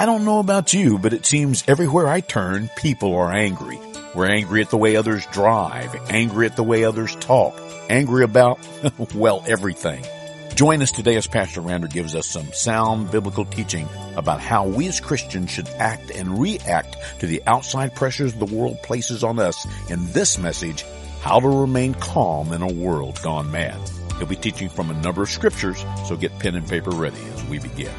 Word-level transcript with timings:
I 0.00 0.06
don't 0.06 0.24
know 0.24 0.38
about 0.38 0.72
you, 0.72 0.98
but 0.98 1.12
it 1.12 1.26
seems 1.26 1.62
everywhere 1.68 2.08
I 2.08 2.20
turn, 2.20 2.70
people 2.74 3.14
are 3.16 3.30
angry. 3.30 3.78
We're 4.14 4.30
angry 4.30 4.62
at 4.62 4.70
the 4.70 4.78
way 4.78 4.96
others 4.96 5.26
drive, 5.26 5.94
angry 6.08 6.46
at 6.46 6.56
the 6.56 6.62
way 6.62 6.84
others 6.84 7.14
talk, 7.16 7.60
angry 7.90 8.24
about, 8.24 8.58
well, 9.14 9.44
everything. 9.46 10.02
Join 10.54 10.80
us 10.80 10.90
today 10.90 11.16
as 11.16 11.26
Pastor 11.26 11.60
Draper 11.60 11.86
gives 11.86 12.14
us 12.14 12.26
some 12.26 12.50
sound 12.54 13.10
biblical 13.10 13.44
teaching 13.44 13.86
about 14.16 14.40
how 14.40 14.66
we 14.66 14.88
as 14.88 15.00
Christians 15.00 15.50
should 15.50 15.68
act 15.68 16.10
and 16.10 16.40
react 16.40 16.96
to 17.18 17.26
the 17.26 17.42
outside 17.46 17.94
pressures 17.94 18.32
the 18.32 18.46
world 18.46 18.82
places 18.82 19.22
on 19.22 19.38
us 19.38 19.66
in 19.90 20.10
this 20.12 20.38
message, 20.38 20.82
How 21.20 21.40
to 21.40 21.46
Remain 21.46 21.92
Calm 21.92 22.54
in 22.54 22.62
a 22.62 22.72
World 22.72 23.20
Gone 23.22 23.50
Mad. 23.50 23.78
He'll 24.16 24.26
be 24.26 24.36
teaching 24.36 24.70
from 24.70 24.88
a 24.88 24.98
number 25.02 25.22
of 25.22 25.28
scriptures, 25.28 25.84
so 26.08 26.16
get 26.16 26.38
pen 26.38 26.54
and 26.54 26.66
paper 26.66 26.90
ready 26.90 27.20
as 27.34 27.44
we 27.44 27.58
begin. 27.58 27.92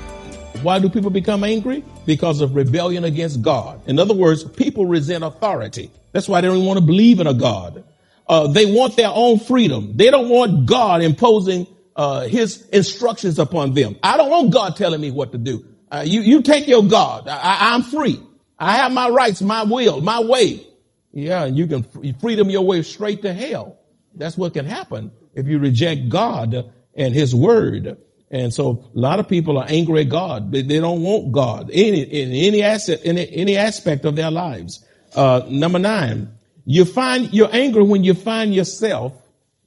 Why 0.62 0.80
do 0.80 0.90
people 0.90 1.10
become 1.10 1.44
angry? 1.44 1.84
Because 2.06 2.42
of 2.42 2.56
rebellion 2.56 3.04
against 3.04 3.42
God. 3.42 3.82
In 3.88 3.98
other 4.00 4.14
words, 4.14 4.44
people 4.44 4.86
resent 4.86 5.24
authority. 5.24 5.92
That's 6.12 6.28
why 6.28 6.42
they 6.42 6.48
don't 6.48 6.66
want 6.66 6.80
to 6.80 6.86
believe 6.86 7.20
in 7.20 7.28
a 7.28 7.34
God. 7.34 7.84
Uh, 8.28 8.48
they 8.48 8.66
want 8.66 8.96
their 8.96 9.10
own 9.10 9.40
freedom. 9.40 9.98
They 9.98 10.12
don't 10.12 10.30
want 10.30 10.66
God 10.66 11.02
imposing 11.02 11.68
uh, 11.96 12.22
his 12.22 12.68
instructions 12.70 13.40
upon 13.40 13.74
them. 13.74 13.98
I 14.04 14.18
don't 14.18 14.30
want 14.30 14.54
God 14.54 14.76
telling 14.76 15.02
me 15.02 15.12
what 15.12 15.32
to 15.32 15.38
do. 15.38 15.66
Uh, 15.92 16.04
you, 16.06 16.22
you 16.22 16.42
take 16.42 16.68
your 16.68 16.84
God. 16.84 17.28
I, 17.28 17.74
I'm 17.74 17.84
free. 17.84 18.20
I 18.58 18.78
have 18.78 18.92
my 18.92 19.10
rights, 19.10 19.42
my 19.42 19.64
will, 19.64 20.02
my 20.02 20.22
way. 20.22 20.66
Yeah, 21.12 21.46
and 21.46 21.58
you 21.58 21.68
can 21.68 21.84
freedom 22.20 22.50
your 22.50 22.62
way 22.62 22.84
straight 22.84 23.24
to 23.24 23.34
hell. 23.34 23.78
That's 24.16 24.38
what 24.38 24.54
can 24.54 24.66
happen 24.66 25.12
if 25.34 25.48
you 25.48 25.60
reject 25.60 26.10
God 26.10 26.72
and 26.96 27.14
his 27.14 27.36
word. 27.36 27.98
And 28.32 28.54
so 28.54 28.90
a 28.96 29.00
lot 29.00 29.20
of 29.20 29.28
people 29.28 29.58
are 29.58 29.66
angry 29.68 30.02
at 30.02 30.10
God. 30.10 30.52
They, 30.52 30.62
they 30.62 30.80
don't 30.80 31.04
want 31.04 31.34
God 31.34 31.70
in 31.70 31.94
any 31.94 32.64
asset, 32.64 33.04
in 33.04 33.18
any 33.18 33.58
aspect 33.58 34.06
of 34.06 34.16
their 34.16 34.32
lives. 34.32 34.84
Uh, 35.14 35.42
number 35.50 35.80
nine, 35.80 36.30
you 36.66 36.86
find, 36.86 37.34
you're 37.34 37.54
angry 37.54 37.84
when 37.84 38.06
you 38.06 38.14
find 38.14 38.56
yourself 38.56 39.14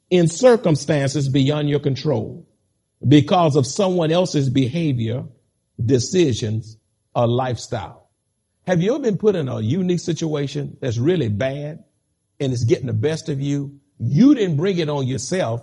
in 0.09 0.29
circumstances 0.29 1.29
beyond 1.29 1.69
your 1.69 1.81
control 1.81 2.49
because 3.07 3.55
of 3.55 3.67
someone 3.67 4.11
else's 4.11 4.49
behavior, 4.49 5.25
decisions, 5.85 6.79
or 7.15 7.27
lifestyle. 7.27 8.09
Have 8.67 8.81
you 8.81 8.95
ever 8.95 9.03
been 9.03 9.19
put 9.19 9.37
in 9.37 9.49
a 9.49 9.61
unique 9.61 10.01
situation 10.01 10.79
that's 10.81 10.97
really 10.97 11.29
bad 11.29 11.85
and 12.41 12.53
it's 12.53 12.65
getting 12.65 12.87
the 12.87 12.95
best 12.95 13.29
of 13.29 13.43
you? 13.43 13.79
You 13.99 14.35
didn't 14.35 14.57
bring 14.57 14.79
it 14.79 14.89
on 14.89 15.07
yourself, 15.07 15.63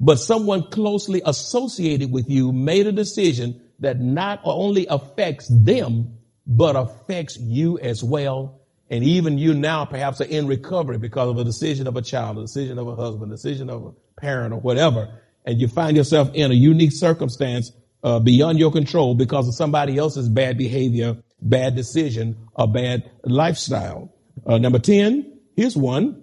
but 0.00 0.16
someone 0.16 0.70
closely 0.70 1.22
associated 1.24 2.12
with 2.12 2.28
you 2.30 2.52
made 2.52 2.86
a 2.86 2.92
decision 2.92 3.60
that 3.80 4.00
not 4.00 4.40
only 4.44 4.86
affects 4.88 5.48
them, 5.48 6.18
but 6.46 6.76
affects 6.76 7.36
you 7.38 7.78
as 7.78 8.02
well 8.02 8.58
and 8.90 9.04
even 9.04 9.38
you 9.38 9.54
now 9.54 9.84
perhaps 9.84 10.20
are 10.20 10.24
in 10.24 10.46
recovery 10.46 10.98
because 10.98 11.28
of 11.28 11.38
a 11.38 11.44
decision 11.44 11.86
of 11.86 11.96
a 11.96 12.02
child, 12.02 12.38
a 12.38 12.42
decision 12.42 12.78
of 12.78 12.88
a 12.88 12.96
husband, 12.96 13.30
a 13.30 13.34
decision 13.34 13.68
of 13.68 13.84
a 13.84 14.20
parent 14.20 14.54
or 14.54 14.60
whatever. 14.60 15.20
And 15.44 15.60
you 15.60 15.68
find 15.68 15.96
yourself 15.96 16.30
in 16.34 16.50
a 16.50 16.54
unique 16.54 16.92
circumstance 16.92 17.72
uh, 18.02 18.18
beyond 18.20 18.58
your 18.58 18.72
control 18.72 19.14
because 19.14 19.46
of 19.48 19.54
somebody 19.54 19.98
else's 19.98 20.28
bad 20.28 20.56
behavior, 20.56 21.18
bad 21.42 21.74
decision, 21.76 22.36
or 22.54 22.66
bad 22.66 23.10
lifestyle. 23.24 24.14
Uh, 24.46 24.56
number 24.58 24.78
10, 24.78 25.38
here's 25.54 25.76
one. 25.76 26.22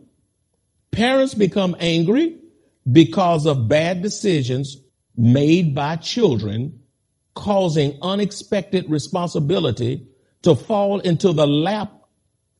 Parents 0.91 1.33
become 1.33 1.75
angry 1.79 2.39
because 2.91 3.45
of 3.45 3.67
bad 3.67 4.01
decisions 4.01 4.77
made 5.17 5.73
by 5.73 5.95
children 5.95 6.79
causing 7.33 7.97
unexpected 8.01 8.89
responsibility 8.89 10.07
to 10.41 10.55
fall 10.55 10.99
into 10.99 11.33
the 11.33 11.47
lap 11.47 11.91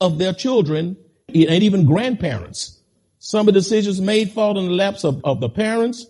of 0.01 0.17
their 0.17 0.33
children 0.33 0.97
and 1.29 1.63
even 1.63 1.85
grandparents. 1.85 2.81
Some 3.19 3.47
of 3.47 3.53
the 3.53 3.59
decisions 3.59 4.01
made 4.01 4.31
fall 4.31 4.57
in 4.59 4.66
the 4.66 4.72
laps 4.72 5.03
of, 5.03 5.23
of 5.23 5.39
the 5.39 5.50
parents, 5.50 6.05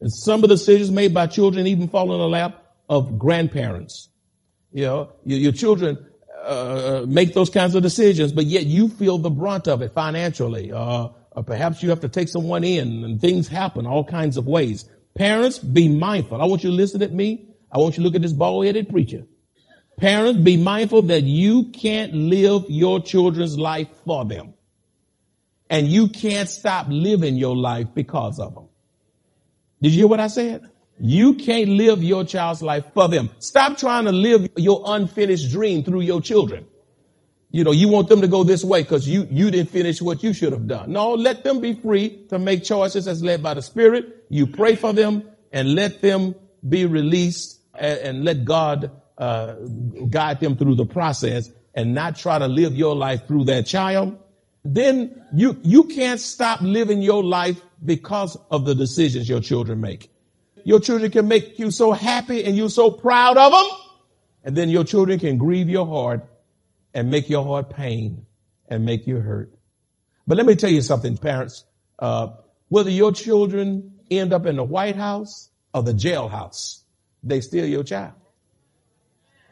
and 0.00 0.12
some 0.12 0.44
of 0.44 0.48
the 0.48 0.54
decisions 0.54 0.90
made 0.90 1.12
by 1.12 1.26
children 1.26 1.66
even 1.66 1.88
fall 1.88 2.12
in 2.12 2.18
the 2.18 2.28
lap 2.28 2.62
of 2.88 3.18
grandparents. 3.18 4.08
You 4.72 4.84
know, 4.84 5.12
your, 5.24 5.38
your 5.38 5.52
children 5.52 6.06
uh, 6.44 7.04
make 7.08 7.34
those 7.34 7.50
kinds 7.50 7.74
of 7.74 7.82
decisions, 7.82 8.32
but 8.32 8.44
yet 8.44 8.66
you 8.66 8.88
feel 8.88 9.18
the 9.18 9.30
brunt 9.30 9.66
of 9.66 9.82
it 9.82 9.92
financially. 9.92 10.72
Uh, 10.72 11.08
or 11.38 11.44
perhaps 11.44 11.84
you 11.84 11.90
have 11.90 12.00
to 12.00 12.08
take 12.08 12.28
someone 12.28 12.64
in 12.64 13.04
and 13.04 13.20
things 13.20 13.46
happen 13.46 13.86
all 13.86 14.02
kinds 14.02 14.36
of 14.36 14.48
ways. 14.48 14.88
Parents, 15.14 15.60
be 15.60 15.88
mindful. 15.88 16.42
I 16.42 16.46
want 16.46 16.64
you 16.64 16.70
to 16.70 16.74
listen 16.74 17.00
at 17.00 17.12
me. 17.12 17.46
I 17.70 17.78
want 17.78 17.96
you 17.96 18.02
to 18.02 18.06
look 18.08 18.16
at 18.16 18.22
this 18.22 18.32
bald-headed 18.32 18.88
preacher. 18.88 19.24
Parents, 19.98 20.40
be 20.40 20.56
mindful 20.56 21.02
that 21.02 21.22
you 21.22 21.66
can't 21.66 22.12
live 22.12 22.64
your 22.68 23.00
children's 23.00 23.56
life 23.56 23.86
for 24.04 24.24
them. 24.24 24.54
And 25.70 25.86
you 25.86 26.08
can't 26.08 26.48
stop 26.48 26.86
living 26.88 27.36
your 27.36 27.56
life 27.56 27.86
because 27.94 28.40
of 28.40 28.56
them. 28.56 28.68
Did 29.80 29.92
you 29.92 29.98
hear 29.98 30.08
what 30.08 30.18
I 30.18 30.26
said? 30.26 30.68
You 30.98 31.34
can't 31.34 31.68
live 31.68 32.02
your 32.02 32.24
child's 32.24 32.62
life 32.62 32.84
for 32.94 33.06
them. 33.06 33.30
Stop 33.38 33.78
trying 33.78 34.06
to 34.06 34.12
live 34.12 34.48
your 34.56 34.82
unfinished 34.86 35.52
dream 35.52 35.84
through 35.84 36.00
your 36.00 36.20
children. 36.20 36.66
You 37.50 37.64
know, 37.64 37.70
you 37.70 37.88
want 37.88 38.08
them 38.08 38.20
to 38.20 38.28
go 38.28 38.44
this 38.44 38.62
way 38.62 38.82
because 38.82 39.08
you, 39.08 39.26
you 39.30 39.50
didn't 39.50 39.70
finish 39.70 40.02
what 40.02 40.22
you 40.22 40.34
should 40.34 40.52
have 40.52 40.66
done. 40.66 40.92
No, 40.92 41.14
let 41.14 41.44
them 41.44 41.60
be 41.60 41.74
free 41.74 42.26
to 42.28 42.38
make 42.38 42.62
choices 42.62 43.08
as 43.08 43.22
led 43.22 43.42
by 43.42 43.54
the 43.54 43.62
Spirit. 43.62 44.26
You 44.28 44.46
pray 44.46 44.76
for 44.76 44.92
them 44.92 45.22
and 45.50 45.74
let 45.74 46.02
them 46.02 46.34
be 46.68 46.84
released 46.84 47.60
and, 47.74 47.98
and 48.00 48.24
let 48.24 48.44
God 48.44 48.90
uh, 49.16 49.54
guide 50.10 50.40
them 50.40 50.56
through 50.56 50.74
the 50.74 50.84
process 50.84 51.50
and 51.74 51.94
not 51.94 52.16
try 52.16 52.38
to 52.38 52.48
live 52.48 52.74
your 52.74 52.94
life 52.94 53.26
through 53.26 53.44
that 53.44 53.66
child, 53.66 54.18
then 54.64 55.22
you, 55.32 55.56
you 55.62 55.84
can't 55.84 56.20
stop 56.20 56.60
living 56.60 57.00
your 57.00 57.22
life 57.22 57.60
because 57.84 58.36
of 58.50 58.64
the 58.64 58.74
decisions 58.74 59.28
your 59.28 59.40
children 59.40 59.80
make. 59.80 60.10
Your 60.64 60.80
children 60.80 61.10
can 61.10 61.28
make 61.28 61.58
you 61.58 61.70
so 61.70 61.92
happy 61.92 62.44
and 62.44 62.56
you're 62.56 62.68
so 62.68 62.90
proud 62.90 63.36
of 63.38 63.52
them. 63.52 63.78
And 64.44 64.56
then 64.56 64.68
your 64.68 64.84
children 64.84 65.18
can 65.18 65.38
grieve 65.38 65.68
your 65.68 65.86
heart 65.86 66.26
and 66.94 67.10
make 67.10 67.28
your 67.28 67.44
heart 67.44 67.70
pain 67.70 68.26
and 68.68 68.84
make 68.84 69.06
you 69.06 69.16
hurt. 69.16 69.52
But 70.26 70.36
let 70.36 70.46
me 70.46 70.54
tell 70.54 70.70
you 70.70 70.82
something, 70.82 71.16
parents. 71.16 71.64
Uh, 71.98 72.28
whether 72.68 72.90
your 72.90 73.12
children 73.12 73.92
end 74.10 74.32
up 74.32 74.46
in 74.46 74.56
the 74.56 74.64
White 74.64 74.96
House 74.96 75.50
or 75.72 75.82
the 75.82 75.92
jailhouse, 75.92 76.82
they 77.22 77.40
still 77.40 77.66
your 77.66 77.82
child. 77.82 78.12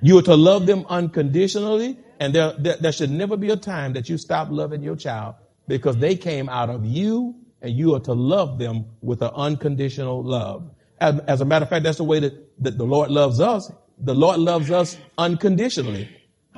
You 0.03 0.19
are 0.19 0.23
to 0.23 0.37
love 0.37 0.67
them 0.67 0.85
unconditionally, 0.89 1.99
and 2.21 2.35
there, 2.35 2.53
there, 2.59 2.77
there, 2.77 2.93
should 2.93 3.11
never 3.11 3.37
be 3.37 3.51
a 3.51 3.57
time 3.57 3.95
that 3.95 4.09
you 4.09 4.19
stop 4.19 4.49
loving 4.51 4.83
your 4.83 4.97
child 4.97 5.37
because 5.67 5.97
they 5.97 6.15
came 6.17 6.49
out 6.49 6.69
of 6.69 6.85
you, 6.85 7.35
and 7.63 7.73
you 7.73 7.95
are 7.95 8.01
to 8.01 8.13
love 8.13 8.59
them 8.59 8.85
with 9.01 9.23
an 9.23 9.31
unconditional 9.35 10.23
love. 10.23 10.71
As, 11.01 11.19
as 11.21 11.41
a 11.41 11.45
matter 11.45 11.65
of 11.65 11.71
fact, 11.71 11.85
that's 11.85 11.99
the 11.99 12.05
way 12.05 12.21
that, 12.21 12.63
that 12.63 12.79
the 12.79 12.85
Lord 12.85 13.11
loves 13.11 13.41
us. 13.41 13.73
The 13.99 14.15
Lord 14.15 14.39
loves 14.39 14.71
us 14.71 14.99
unconditionally. 15.17 16.09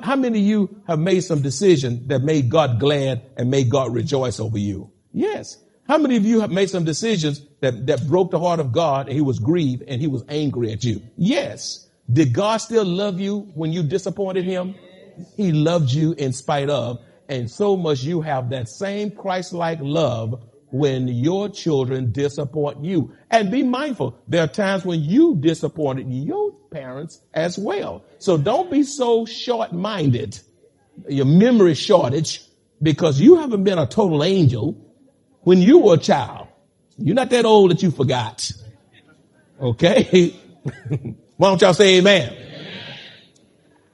How 0.01 0.15
many 0.15 0.39
of 0.39 0.45
you 0.45 0.81
have 0.87 0.99
made 0.99 1.21
some 1.21 1.41
decision 1.41 2.07
that 2.07 2.21
made 2.21 2.49
God 2.49 2.79
glad 2.79 3.21
and 3.37 3.49
made 3.49 3.69
God 3.69 3.93
rejoice 3.93 4.39
over 4.39 4.57
you? 4.57 4.91
Yes. 5.11 5.57
How 5.87 5.97
many 5.97 6.17
of 6.17 6.25
you 6.25 6.39
have 6.41 6.51
made 6.51 6.69
some 6.69 6.83
decisions 6.83 7.41
that, 7.61 7.87
that 7.87 8.07
broke 8.07 8.31
the 8.31 8.39
heart 8.39 8.59
of 8.59 8.71
God 8.71 9.07
and 9.07 9.15
he 9.15 9.21
was 9.21 9.39
grieved 9.39 9.83
and 9.87 9.99
he 9.99 10.07
was 10.07 10.23
angry 10.29 10.71
at 10.71 10.83
you? 10.83 11.01
Yes. 11.17 11.87
Did 12.11 12.33
God 12.33 12.57
still 12.57 12.85
love 12.85 13.19
you 13.19 13.51
when 13.55 13.71
you 13.71 13.83
disappointed 13.83 14.45
him? 14.45 14.75
He 15.35 15.51
loved 15.51 15.91
you 15.91 16.13
in 16.13 16.33
spite 16.33 16.69
of. 16.69 16.99
And 17.27 17.49
so 17.49 17.77
must 17.77 18.03
you 18.03 18.21
have 18.21 18.49
that 18.49 18.69
same 18.69 19.11
Christ-like 19.11 19.79
love 19.81 20.41
when 20.71 21.07
your 21.07 21.49
children 21.49 22.11
disappoint 22.11 22.83
you. 22.83 23.13
And 23.31 23.51
be 23.51 23.63
mindful, 23.63 24.17
there 24.27 24.43
are 24.43 24.47
times 24.47 24.85
when 24.85 25.01
you 25.01 25.35
disappointed 25.39 26.07
your 26.11 26.53
parents 26.71 27.21
as 27.33 27.57
well. 27.57 28.03
So 28.19 28.37
don't 28.37 28.69
be 28.69 28.83
so 28.83 29.25
short-minded, 29.25 30.39
your 31.07 31.25
memory 31.25 31.73
shortage, 31.73 32.43
because 32.81 33.19
you 33.19 33.37
haven't 33.37 33.63
been 33.63 33.79
a 33.79 33.87
total 33.87 34.23
angel 34.23 34.77
when 35.41 35.59
you 35.59 35.79
were 35.79 35.95
a 35.95 35.97
child. 35.97 36.47
You're 36.97 37.15
not 37.15 37.29
that 37.29 37.45
old 37.45 37.71
that 37.71 37.81
you 37.81 37.91
forgot. 37.91 38.51
Okay? 39.59 40.35
Why 41.37 41.49
don't 41.49 41.61
y'all 41.61 41.73
say 41.73 41.97
amen? 41.97 42.33
amen? 42.33 42.45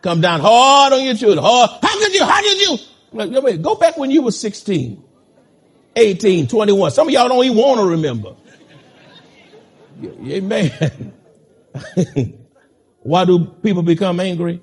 Come 0.01 0.21
down 0.21 0.39
hard 0.39 0.94
on 0.94 1.04
your 1.04 1.16
children. 1.16 1.44
Hard. 1.44 1.69
How 1.81 2.00
could 2.00 2.13
you? 2.13 2.24
How 2.24 2.42
did 2.42 2.62
you? 2.62 3.57
Go 3.57 3.75
back 3.75 3.98
when 3.98 4.12
you 4.12 4.21
were 4.21 4.31
16, 4.31 5.04
18, 5.95 6.47
21. 6.47 6.92
Some 6.92 7.07
of 7.07 7.13
y'all 7.13 7.30
don't 7.30 7.44
even 7.45 7.57
want 7.57 7.80
to 7.80 7.86
remember. 7.86 8.36
Amen. 10.03 11.13
Why 13.01 13.25
do 13.25 13.45
people 13.45 13.83
become 13.83 14.19
angry? 14.19 14.62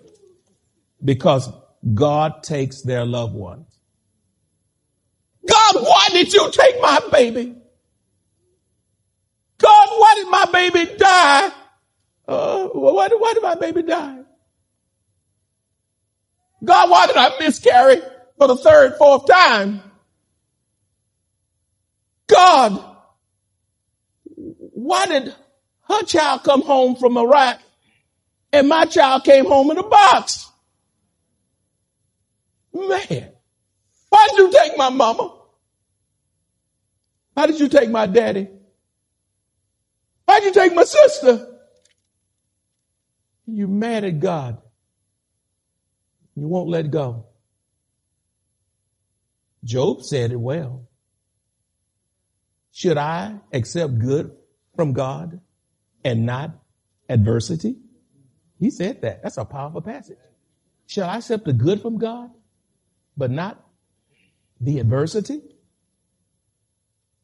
Because 1.02 1.48
God 1.94 2.42
takes 2.42 2.82
their 2.82 3.04
loved 3.04 3.34
ones. 3.34 3.66
God, 5.48 5.74
why 5.74 6.08
did 6.10 6.32
you 6.32 6.50
take 6.52 6.80
my 6.80 7.00
baby? 7.10 7.54
God, 9.58 9.88
why 9.96 10.14
did 10.16 10.28
my 10.28 10.44
baby 10.52 10.96
die? 10.96 11.50
Uh, 12.28 12.66
why, 12.68 13.08
why 13.08 13.32
did 13.34 13.42
my 13.42 13.54
baby 13.54 13.82
die? 13.82 14.18
God, 16.64 16.90
why 16.90 17.06
did 17.06 17.16
I 17.16 17.30
miscarry 17.40 18.00
for 18.38 18.48
the 18.48 18.56
third, 18.56 18.96
fourth 18.96 19.26
time? 19.26 19.82
God, 22.32 22.84
why 24.34 25.06
did 25.06 25.34
her 25.88 26.02
child 26.04 26.42
come 26.44 26.62
home 26.62 26.96
from 26.96 27.16
Iraq 27.16 27.60
and 28.52 28.68
my 28.68 28.84
child 28.86 29.24
came 29.24 29.44
home 29.46 29.70
in 29.70 29.78
a 29.78 29.82
box? 29.82 30.50
Man, 32.74 33.32
why 34.08 34.28
did 34.30 34.38
you 34.38 34.50
take 34.52 34.76
my 34.78 34.88
mama? 34.88 35.38
Why 37.34 37.46
did 37.46 37.60
you 37.60 37.68
take 37.68 37.90
my 37.90 38.06
daddy? 38.06 38.48
Why 40.24 40.40
did 40.40 40.54
you 40.54 40.62
take 40.62 40.74
my 40.74 40.84
sister? 40.84 41.48
You 43.46 43.68
mad 43.68 44.04
at 44.04 44.20
God. 44.20 44.58
You 46.34 46.48
won't 46.48 46.68
let 46.68 46.90
go. 46.90 47.26
Job 49.64 50.02
said 50.02 50.32
it 50.32 50.40
well. 50.40 50.88
Should 52.72 52.96
I 52.96 53.38
accept 53.52 53.98
good 53.98 54.34
from 54.74 54.94
God 54.94 55.40
and 56.04 56.26
not 56.26 56.58
adversity? 57.08 57.76
He 58.58 58.70
said 58.70 59.02
that. 59.02 59.22
That's 59.22 59.36
a 59.36 59.44
powerful 59.44 59.82
passage. 59.82 60.16
Shall 60.86 61.08
I 61.08 61.18
accept 61.18 61.44
the 61.44 61.52
good 61.52 61.82
from 61.82 61.98
God, 61.98 62.30
but 63.16 63.30
not 63.30 63.62
the 64.60 64.78
adversity? 64.78 65.40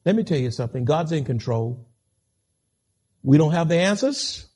Let 0.05 0.17
me 0.17 0.23
tell 0.23 0.39
you 0.39 0.51
something. 0.51 0.85
God's 0.85 1.13
in 1.13 1.25
control. 1.25 1.89
We 3.23 3.39
don't 3.39 3.53
have 3.53 3.69
the 3.69 3.77
answers, 3.77 4.47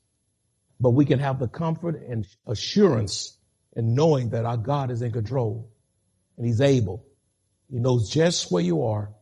but 0.79 0.91
we 0.91 1.05
can 1.05 1.19
have 1.19 1.38
the 1.38 1.49
comfort 1.49 2.03
and 2.06 2.27
assurance 2.47 3.38
in 3.75 3.95
knowing 3.95 4.31
that 4.31 4.45
our 4.45 4.56
God 4.56 4.91
is 4.91 5.03
in 5.03 5.12
control 5.12 5.71
and 6.37 6.47
he's 6.47 6.61
able. 6.61 7.06
He 7.71 7.79
knows 7.79 8.11
just 8.11 8.50
where 8.53 8.62
you 8.62 8.85
are. 8.85 9.12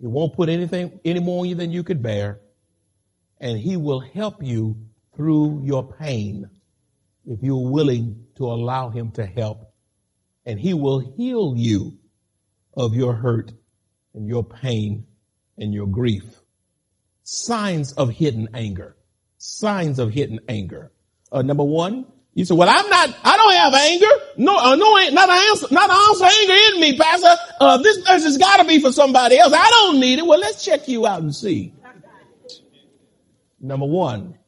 He 0.00 0.06
won't 0.06 0.34
put 0.34 0.48
anything 0.48 0.98
any 1.04 1.20
more 1.20 1.40
on 1.40 1.48
you 1.48 1.54
than 1.54 1.70
you 1.70 1.82
could 1.82 2.02
bear. 2.02 2.40
And 3.38 3.58
he 3.58 3.76
will 3.76 4.00
help 4.00 4.42
you 4.42 4.76
through 5.14 5.62
your 5.64 5.92
pain 5.92 6.48
if 7.26 7.42
you're 7.42 7.70
willing 7.70 8.24
to 8.36 8.46
allow 8.46 8.88
him 8.88 9.10
to 9.12 9.26
help. 9.26 9.72
And 10.46 10.58
he 10.58 10.72
will 10.72 11.00
heal 11.00 11.54
you 11.56 11.98
of 12.74 12.94
your 12.94 13.14
hurt 13.14 13.52
and 14.14 14.26
your 14.26 14.42
pain 14.42 15.06
and 15.58 15.74
your 15.74 15.86
grief. 15.86 16.24
Signs 17.22 17.92
of 17.92 18.10
hidden 18.10 18.48
anger. 18.54 18.96
Signs 19.36 19.98
of 19.98 20.10
hidden 20.10 20.40
anger. 20.48 20.92
Uh, 21.30 21.42
number 21.42 21.64
one, 21.64 22.06
you 22.40 22.46
say, 22.46 22.54
well, 22.54 22.70
I'm 22.70 22.88
not, 22.88 23.14
I 23.22 23.36
don't 23.36 23.54
have 23.54 23.74
anger. 23.74 24.24
No, 24.38 24.56
uh, 24.56 24.74
no, 24.74 24.92
not 25.10 25.28
an 25.28 25.50
ounce, 25.50 25.70
not 25.70 25.90
an 25.90 25.96
ounce 25.96 26.20
of 26.20 26.26
anger 26.26 26.74
in 26.74 26.80
me, 26.80 26.96
pastor. 26.98 27.36
Uh, 27.60 27.76
This 27.76 28.06
has 28.06 28.38
gotta 28.38 28.64
be 28.64 28.80
for 28.80 28.90
somebody 28.92 29.38
else. 29.38 29.52
I 29.54 29.68
don't 29.68 30.00
need 30.00 30.18
it. 30.18 30.26
Well, 30.26 30.40
let's 30.40 30.64
check 30.64 30.88
you 30.88 31.06
out 31.06 31.20
and 31.20 31.34
see. 31.34 31.74
Number 33.60 33.84
one, 33.84 34.38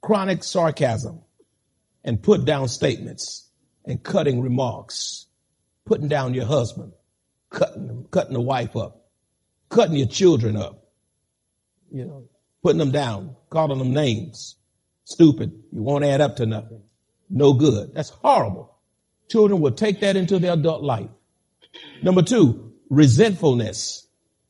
chronic 0.00 0.44
sarcasm 0.44 1.22
and 2.04 2.22
put 2.22 2.44
down 2.44 2.68
statements 2.68 3.48
and 3.84 4.00
cutting 4.00 4.40
remarks, 4.40 5.26
putting 5.84 6.06
down 6.06 6.34
your 6.34 6.46
husband, 6.46 6.92
cutting, 7.50 8.06
cutting 8.12 8.34
the 8.34 8.40
wife 8.40 8.76
up, 8.76 9.08
cutting 9.70 9.96
your 9.96 10.06
children 10.06 10.56
up, 10.56 10.84
you 11.90 12.04
know, 12.04 12.28
putting 12.62 12.78
them 12.78 12.92
down, 12.92 13.34
calling 13.50 13.78
them 13.78 13.92
names. 13.92 14.54
Stupid. 15.04 15.52
You 15.72 15.82
won't 15.82 16.04
add 16.04 16.20
up 16.20 16.36
to 16.36 16.46
nothing. 16.46 16.82
No 17.30 17.52
good. 17.52 17.94
That's 17.94 18.10
horrible. 18.10 18.76
Children 19.28 19.60
will 19.60 19.72
take 19.72 20.00
that 20.00 20.16
into 20.16 20.38
their 20.38 20.52
adult 20.52 20.82
life. 20.82 21.08
Number 22.02 22.22
two, 22.22 22.72
resentfulness. 22.90 24.06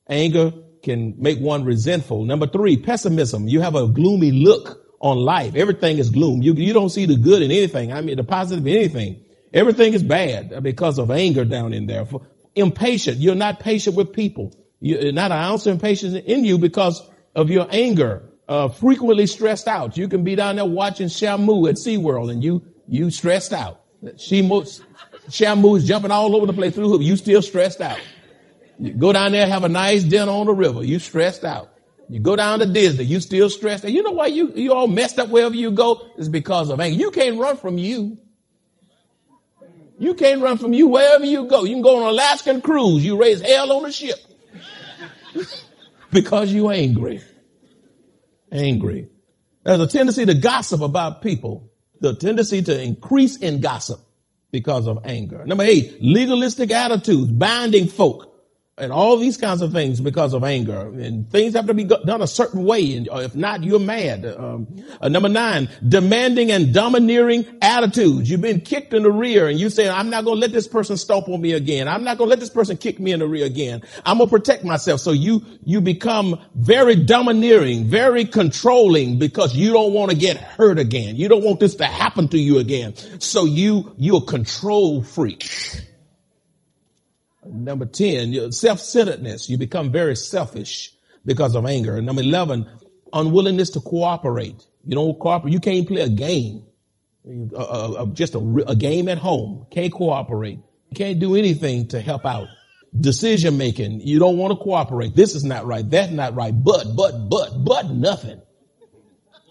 Anger 0.09 0.53
can 0.83 1.15
make 1.19 1.39
one 1.39 1.65
resentful. 1.65 2.25
Number 2.25 2.47
three, 2.47 2.77
pessimism. 2.77 3.49
You 3.49 3.61
have 3.61 3.75
a 3.75 3.89
gloomy 3.89 4.33
look 4.33 4.85
on 5.01 5.19
life. 5.19 5.55
Everything 5.55 5.99
is 5.99 6.11
gloom. 6.11 6.43
You, 6.43 6.55
you 6.55 6.73
don't 6.73 6.91
see 6.91 7.07
the 7.07 7.17
good 7.17 7.43
in 7.43 7.51
anything. 7.51 7.93
I 7.93 8.01
mean, 8.01 8.17
the 8.17 8.25
positive 8.25 8.67
in 8.67 8.77
anything. 8.77 9.25
Everything 9.53 9.95
is 9.95 10.03
bad 10.03 10.63
because 10.63 10.99
of 10.99 11.11
anger 11.11 11.45
down 11.45 11.73
in 11.73 11.87
there. 11.87 12.05
For, 12.05 12.27
impatient. 12.55 13.19
You're 13.19 13.35
not 13.35 13.61
patient 13.61 13.97
with 13.97 14.13
people. 14.13 14.53
You're 14.81 15.13
not 15.13 15.31
an 15.31 15.39
ounce 15.39 15.67
of 15.67 15.73
impatience 15.73 16.15
in 16.15 16.45
you 16.45 16.59
because 16.59 17.03
of 17.35 17.51
your 17.51 17.67
anger. 17.71 18.29
Uh, 18.47 18.69
frequently 18.69 19.27
stressed 19.27 19.67
out. 19.67 19.97
You 19.97 20.07
can 20.07 20.23
be 20.23 20.35
down 20.35 20.57
there 20.57 20.67
watching 20.67 21.09
Shamu 21.09 21.69
at 21.69 21.77
SeaWorld 21.77 22.31
and 22.31 22.45
you, 22.45 22.63
you 22.87 23.11
stressed 23.11 23.55
out. 23.55 23.81
Shamu, 24.03 24.83
Shamu 25.29 25.79
is 25.79 25.87
jumping 25.87 26.11
all 26.11 26.37
over 26.37 26.47
the 26.47 26.53
place 26.53 26.75
through 26.75 26.91
hoop. 26.91 27.03
You 27.03 27.17
still 27.17 27.41
stressed 27.41 27.81
out. 27.81 27.99
You 28.79 28.93
go 28.93 29.13
down 29.13 29.33
there, 29.33 29.47
have 29.47 29.65
a 29.65 29.69
nice 29.69 30.03
dinner 30.03 30.31
on 30.31 30.47
the 30.47 30.53
river. 30.53 30.85
You 30.85 30.99
stressed 30.99 31.45
out. 31.45 31.71
You 32.11 32.21
go 32.21 32.37
down 32.37 32.59
to 32.59 32.67
Disney. 32.67 33.05
You 33.05 33.21
still 33.21 33.49
stressed 33.49 33.85
out. 33.85 33.93
You 33.93 34.03
know 34.03 34.11
why 34.11 34.27
you, 34.27 34.53
you 34.55 34.75
all 34.75 34.89
messed 34.89 35.19
up 35.19 35.31
wherever 35.31 35.55
you 35.55 35.71
go? 35.71 36.03
It's 36.19 36.29
because 36.29 36.69
of 36.69 36.81
anger. 36.81 36.99
You 36.99 37.11
can't 37.11 37.39
run 37.39 37.57
from 37.57 37.79
you. 37.79 38.19
You 39.99 40.15
can't 40.15 40.43
run 40.43 40.59
from 40.59 40.73
you 40.73 40.89
wherever 40.89 41.25
you 41.25 41.47
go. 41.47 41.65
You 41.65 41.77
can 41.77 41.83
go 41.83 41.97
on 41.97 42.03
an 42.03 42.09
Alaskan 42.09 42.61
cruise. 42.61 43.05
You 43.05 43.19
raise 43.19 43.41
hell 43.41 43.73
on 43.73 43.85
the 43.85 43.93
ship 43.93 44.19
because 46.11 46.53
you 46.53 46.69
angry. 46.69 47.23
Angry. 48.55 49.09
There's 49.65 49.81
a 49.81 49.87
tendency 49.87 50.25
to 50.25 50.35
gossip 50.35 50.81
about 50.81 51.21
people. 51.21 51.71
The 52.01 52.15
tendency 52.15 52.63
to 52.63 52.81
increase 52.83 53.37
in 53.37 53.61
gossip 53.61 54.01
because 54.51 54.87
of 54.87 55.01
anger. 55.05 55.45
Number 55.45 55.65
eight, 55.65 55.97
legalistic 56.01 56.71
attitudes, 56.71 57.33
binding 57.33 57.89
folk 57.89 58.34
and 58.77 58.91
all 58.93 59.17
these 59.17 59.37
kinds 59.37 59.63
of 59.63 59.73
things 59.73 60.01
because 60.01 60.35
of 60.35 60.43
anger. 60.43 60.81
And 60.81 61.31
things 61.31 61.55
have 61.55 61.67
to 61.67 61.75
be 61.75 61.85
done 61.85 62.23
a 62.23 62.27
certain 62.27 62.65
way 62.65 62.97
and 62.97 63.09
if 63.13 63.35
not 63.37 63.63
you're 63.63 63.79
mad. 63.79 64.27
Um, 64.27 64.67
uh, 65.01 65.09
number 65.09 65.29
nine 65.29 65.69
demanding 65.87 66.51
and 66.51 66.75
domineering 66.75 67.47
attitudes. 67.63 68.29
You've 68.29 68.41
been 68.41 68.61
kicked 68.61 68.93
in 68.93 69.05
the 69.05 69.13
rear 69.13 69.49
and 69.49 69.59
you 69.59 69.71
say 69.71 69.89
i'm 69.89 70.11
not 70.11 70.25
going 70.25 70.37
to 70.37 70.41
let 70.41 70.53
this 70.53 70.67
person 70.67 70.97
stomp 70.97 71.29
on 71.29 71.41
me 71.41 71.53
again. 71.53 71.87
I'm 71.87 72.03
not 72.03 72.19
going 72.19 72.29
to 72.29 72.31
let 72.31 72.41
this 72.41 72.51
person 72.51 72.77
kick 72.77 72.99
me 72.99 73.13
in 73.13 73.21
the 73.21 73.29
rear 73.29 73.47
again. 73.47 73.83
I'm 74.05 74.19
going 74.19 74.29
to 74.29 74.37
protect 74.37 74.65
myself. 74.65 75.01
So 75.01 75.13
you 75.13 75.45
you 75.65 75.81
become 75.81 76.41
very 76.55 76.97
domineering 76.97 77.85
very 77.85 78.25
controlling 78.25 79.19
because 79.19 79.55
you 79.55 79.73
don't 79.73 79.93
want 79.93 80.11
to 80.11 80.17
get 80.17 80.37
hurt 80.37 80.79
again. 80.79 81.15
You 81.17 81.29
don't 81.29 81.45
want 81.45 81.61
this 81.61 81.77
to 81.77 81.87
happen 81.87 82.27
to 82.29 82.39
you 82.39 82.59
again. 82.59 82.97
So 83.21 83.45
you 83.45 83.95
you're 83.99 84.19
a 84.19 84.27
control 84.27 85.03
freak 85.03 85.49
Number 87.47 87.87
10, 87.87 88.53
self-centeredness. 88.53 89.49
You 89.51 89.59
become 89.59 89.93
very 89.93 90.17
selfish 90.17 90.93
because 91.25 91.55
of 91.55 91.67
anger. 91.67 92.01
Number 92.01 92.23
11, 92.23 92.67
unwillingness 93.13 93.71
to 93.71 93.81
cooperate. 93.81 94.65
You 94.85 94.95
don't 94.95 95.19
cooperate. 95.19 95.53
You 95.53 95.61
can't 95.61 95.87
play 95.87 96.03
a 96.03 96.09
game. 96.09 96.65
Uh, 97.27 97.57
uh, 97.57 97.93
uh, 97.93 98.07
just 98.07 98.35
a, 98.35 98.65
a 98.67 98.77
game 98.77 99.09
at 99.09 99.19
home. 99.19 99.67
Can't 99.71 99.93
cooperate. 99.93 100.59
You 100.91 100.97
can't 100.97 101.19
do 101.19 101.37
anything 101.37 101.89
to 101.89 102.01
help 102.01 102.27
out. 102.27 102.49
Decision 102.99 103.57
making. 103.57 104.03
You 104.03 104.19
don't 104.19 104.37
want 104.37 104.53
to 104.53 104.63
cooperate. 104.63 105.17
This 105.17 105.35
is 105.35 105.43
not 105.43 105.67
right. 105.67 105.89
That's 105.89 106.13
not 106.13 106.35
right. 106.35 106.53
But, 106.53 106.95
but, 106.95 107.29
but, 107.29 107.65
but 107.65 107.91
nothing. 107.91 108.41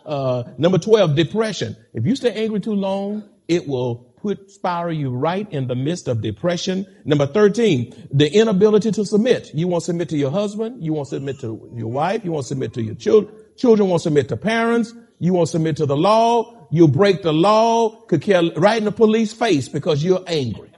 Uh, 0.06 0.44
number 0.58 0.78
12, 0.78 1.16
depression. 1.16 1.76
If 1.94 2.06
you 2.06 2.16
stay 2.16 2.32
angry 2.44 2.60
too 2.60 2.76
long, 2.76 3.28
it 3.48 3.68
will 3.68 4.13
put 4.24 4.50
spiral 4.50 4.94
you 4.94 5.12
right 5.12 5.52
in 5.52 5.68
the 5.68 5.76
midst 5.76 6.08
of 6.08 6.22
depression. 6.22 6.88
Number 7.04 7.28
13, 7.28 8.08
the 8.12 8.34
inability 8.34 8.92
to 8.94 9.06
submit. 9.06 9.54
You 9.54 9.68
won't 9.68 9.84
submit 9.84 10.10
to 10.10 10.18
your 10.18 10.32
husband. 10.32 10.82
You 10.82 10.94
won't 10.94 11.10
submit 11.10 11.42
to 11.42 11.70
your 11.76 11.92
wife. 11.92 12.24
You 12.24 12.32
won't 12.32 12.46
submit 12.46 12.74
to 12.76 12.82
your 12.82 12.96
children. 12.96 13.36
Children 13.58 13.90
won't 13.90 14.02
submit 14.02 14.30
to 14.30 14.38
parents. 14.38 14.94
You 15.20 15.34
won't 15.34 15.50
submit 15.50 15.78
to 15.78 15.86
the 15.86 15.98
law. 15.98 16.68
You'll 16.72 16.88
break 16.88 17.22
the 17.22 17.34
law, 17.34 18.02
could 18.08 18.22
kill 18.22 18.52
right 18.54 18.80
in 18.80 18.86
the 18.86 18.92
police 18.92 19.32
face 19.32 19.68
because 19.68 20.04
you're 20.04 20.24
angry. 20.26 20.72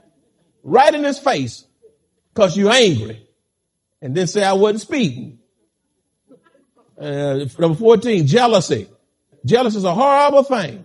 Right 0.62 0.92
in 0.92 1.04
his 1.04 1.18
face 1.18 1.64
because 2.34 2.56
you're 2.56 2.72
angry. 2.72 3.26
And 4.02 4.14
then 4.14 4.26
say 4.26 4.42
I 4.42 4.52
wasn't 4.54 4.82
speaking. 4.82 5.38
Uh, 7.00 7.46
number 7.58 7.78
14, 7.78 8.26
jealousy. 8.26 8.88
Jealousy 9.44 9.78
is 9.78 9.84
a 9.84 9.94
horrible 9.94 10.42
thing. 10.42 10.84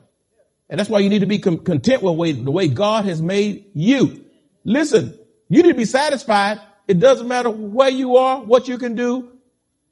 And 0.71 0.79
that's 0.79 0.89
why 0.89 0.99
you 0.99 1.09
need 1.09 1.19
to 1.19 1.25
be 1.25 1.37
content 1.37 2.01
with 2.01 2.45
the 2.45 2.51
way, 2.51 2.69
God 2.69 3.03
has 3.03 3.21
made 3.21 3.65
you. 3.73 4.23
Listen, 4.63 5.19
you 5.49 5.61
need 5.63 5.73
to 5.73 5.77
be 5.77 5.85
satisfied. 5.85 6.61
It 6.87 6.97
doesn't 6.97 7.27
matter 7.27 7.49
where 7.49 7.89
you 7.89 8.15
are, 8.15 8.41
what 8.41 8.69
you 8.69 8.77
can 8.77 8.95
do, 8.95 9.33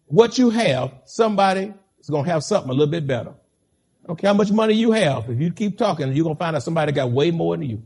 what 0.06 0.38
you 0.38 0.50
have. 0.52 0.94
Somebody 1.04 1.74
is 2.00 2.10
going 2.10 2.24
to 2.24 2.32
have 2.32 2.46
something 2.46 2.70
a 2.70 2.74
little 2.74 2.88
bit 2.90 3.06
better. 3.06 3.34
Okay, 4.08 4.26
how 4.26 4.34
much 4.34 4.52
money 4.52 4.74
you 4.74 4.94
have. 4.94 5.30
If 5.30 5.42
you 5.42 5.52
keep 5.52 5.78
talking, 5.78 6.14
you're 6.14 6.24
going 6.24 6.38
to 6.38 6.40
find 6.40 6.56
out 6.56 6.64
somebody 6.64 6.94
got 6.94 7.12
way 7.12 7.30
more 7.30 7.58
than 7.58 7.70
you. 7.70 7.84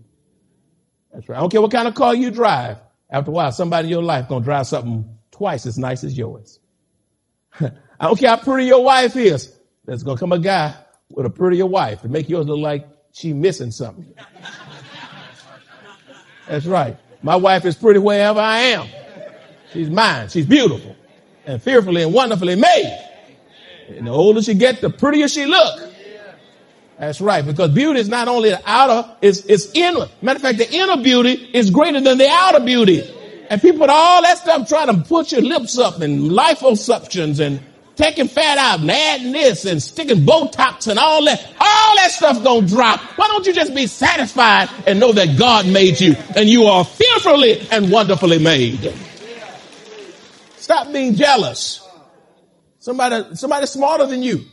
That's 1.11 1.27
right. 1.27 1.37
I 1.37 1.39
don't 1.39 1.49
care 1.49 1.63
what 1.63 1.71
kind 1.71 1.87
of 1.87 1.95
car 1.95 2.13
you 2.13 2.29
drive. 2.29 2.77
After 3.09 3.31
a 3.31 3.33
while, 3.33 3.51
somebody 3.51 3.87
in 3.87 3.91
your 3.91 4.03
life 4.03 4.29
going 4.29 4.43
to 4.43 4.45
drive 4.45 4.67
something 4.67 5.17
twice 5.31 5.65
as 5.65 5.79
nice 5.79 6.03
as 6.03 6.15
yours. 6.15 6.59
I 7.59 7.71
don't 8.01 8.19
care 8.19 8.29
how 8.29 8.37
pretty 8.37 8.67
your 8.67 8.83
wife 8.83 9.15
is. 9.15 9.51
There's 9.83 10.03
going 10.03 10.17
to 10.17 10.19
come 10.19 10.31
a 10.31 10.39
guy 10.39 10.75
with 11.13 11.25
a 11.25 11.29
prettier 11.29 11.65
wife 11.65 12.01
to 12.01 12.09
make 12.09 12.27
yours 12.27 12.47
look 12.47 12.59
like 12.59 12.87
she 13.11 13.33
missing 13.33 13.71
something. 13.71 14.13
That's 16.47 16.65
right. 16.65 16.97
My 17.21 17.35
wife 17.35 17.65
is 17.65 17.75
pretty 17.75 17.99
wherever 17.99 18.39
I 18.39 18.57
am. 18.59 18.87
She's 19.71 19.89
mine. 19.89 20.29
She's 20.29 20.45
beautiful 20.45 20.95
and 21.45 21.61
fearfully 21.61 22.03
and 22.03 22.13
wonderfully 22.13 22.55
made. 22.55 23.09
And 23.89 24.07
the 24.07 24.11
older 24.11 24.41
she 24.41 24.53
gets, 24.53 24.81
the 24.81 24.89
prettier 24.89 25.27
she 25.27 25.45
look. 25.45 25.91
That's 26.99 27.19
right, 27.19 27.45
because 27.45 27.71
beauty 27.71 27.99
is 27.99 28.07
not 28.07 28.27
only 28.27 28.49
the 28.49 28.61
outer, 28.65 29.15
it's, 29.21 29.39
it's 29.45 29.71
inner. 29.73 30.07
Matter 30.21 30.37
of 30.37 30.41
fact, 30.41 30.57
the 30.57 30.71
inner 30.71 31.01
beauty 31.01 31.31
is 31.53 31.69
greater 31.69 31.99
than 31.99 32.17
the 32.17 32.27
outer 32.29 32.59
beauty. 32.59 33.03
And 33.49 33.61
people 33.61 33.79
put 33.79 33.89
all 33.89 34.21
that 34.21 34.37
stuff 34.37 34.69
trying 34.69 34.87
to 34.87 35.07
put 35.07 35.31
your 35.31 35.41
lips 35.41 35.77
up 35.77 36.01
and 36.01 36.31
liposuctions 36.31 37.39
and 37.39 37.59
taking 37.95 38.27
fat 38.27 38.57
out 38.57 38.79
and 38.79 38.91
adding 38.91 39.31
this 39.31 39.65
and 39.65 39.81
sticking 39.81 40.25
Botox 40.25 40.87
and 40.87 40.99
all 40.99 41.23
that. 41.25 41.39
All 41.59 41.95
that 41.95 42.11
stuff 42.11 42.43
gonna 42.43 42.67
drop. 42.67 42.99
Why 43.17 43.27
don't 43.27 43.45
you 43.45 43.53
just 43.53 43.73
be 43.73 43.87
satisfied 43.87 44.69
and 44.87 44.99
know 44.99 45.11
that 45.13 45.37
God 45.37 45.67
made 45.67 45.99
you 45.99 46.15
and 46.35 46.49
you 46.49 46.65
are 46.65 46.83
fearfully 46.83 47.67
and 47.71 47.91
wonderfully 47.91 48.39
made? 48.39 48.93
Stop 50.57 50.91
being 50.91 51.15
jealous. 51.15 51.87
Somebody, 52.79 53.35
somebody 53.35 53.65
smarter 53.65 54.05
than 54.05 54.23
you. 54.23 54.45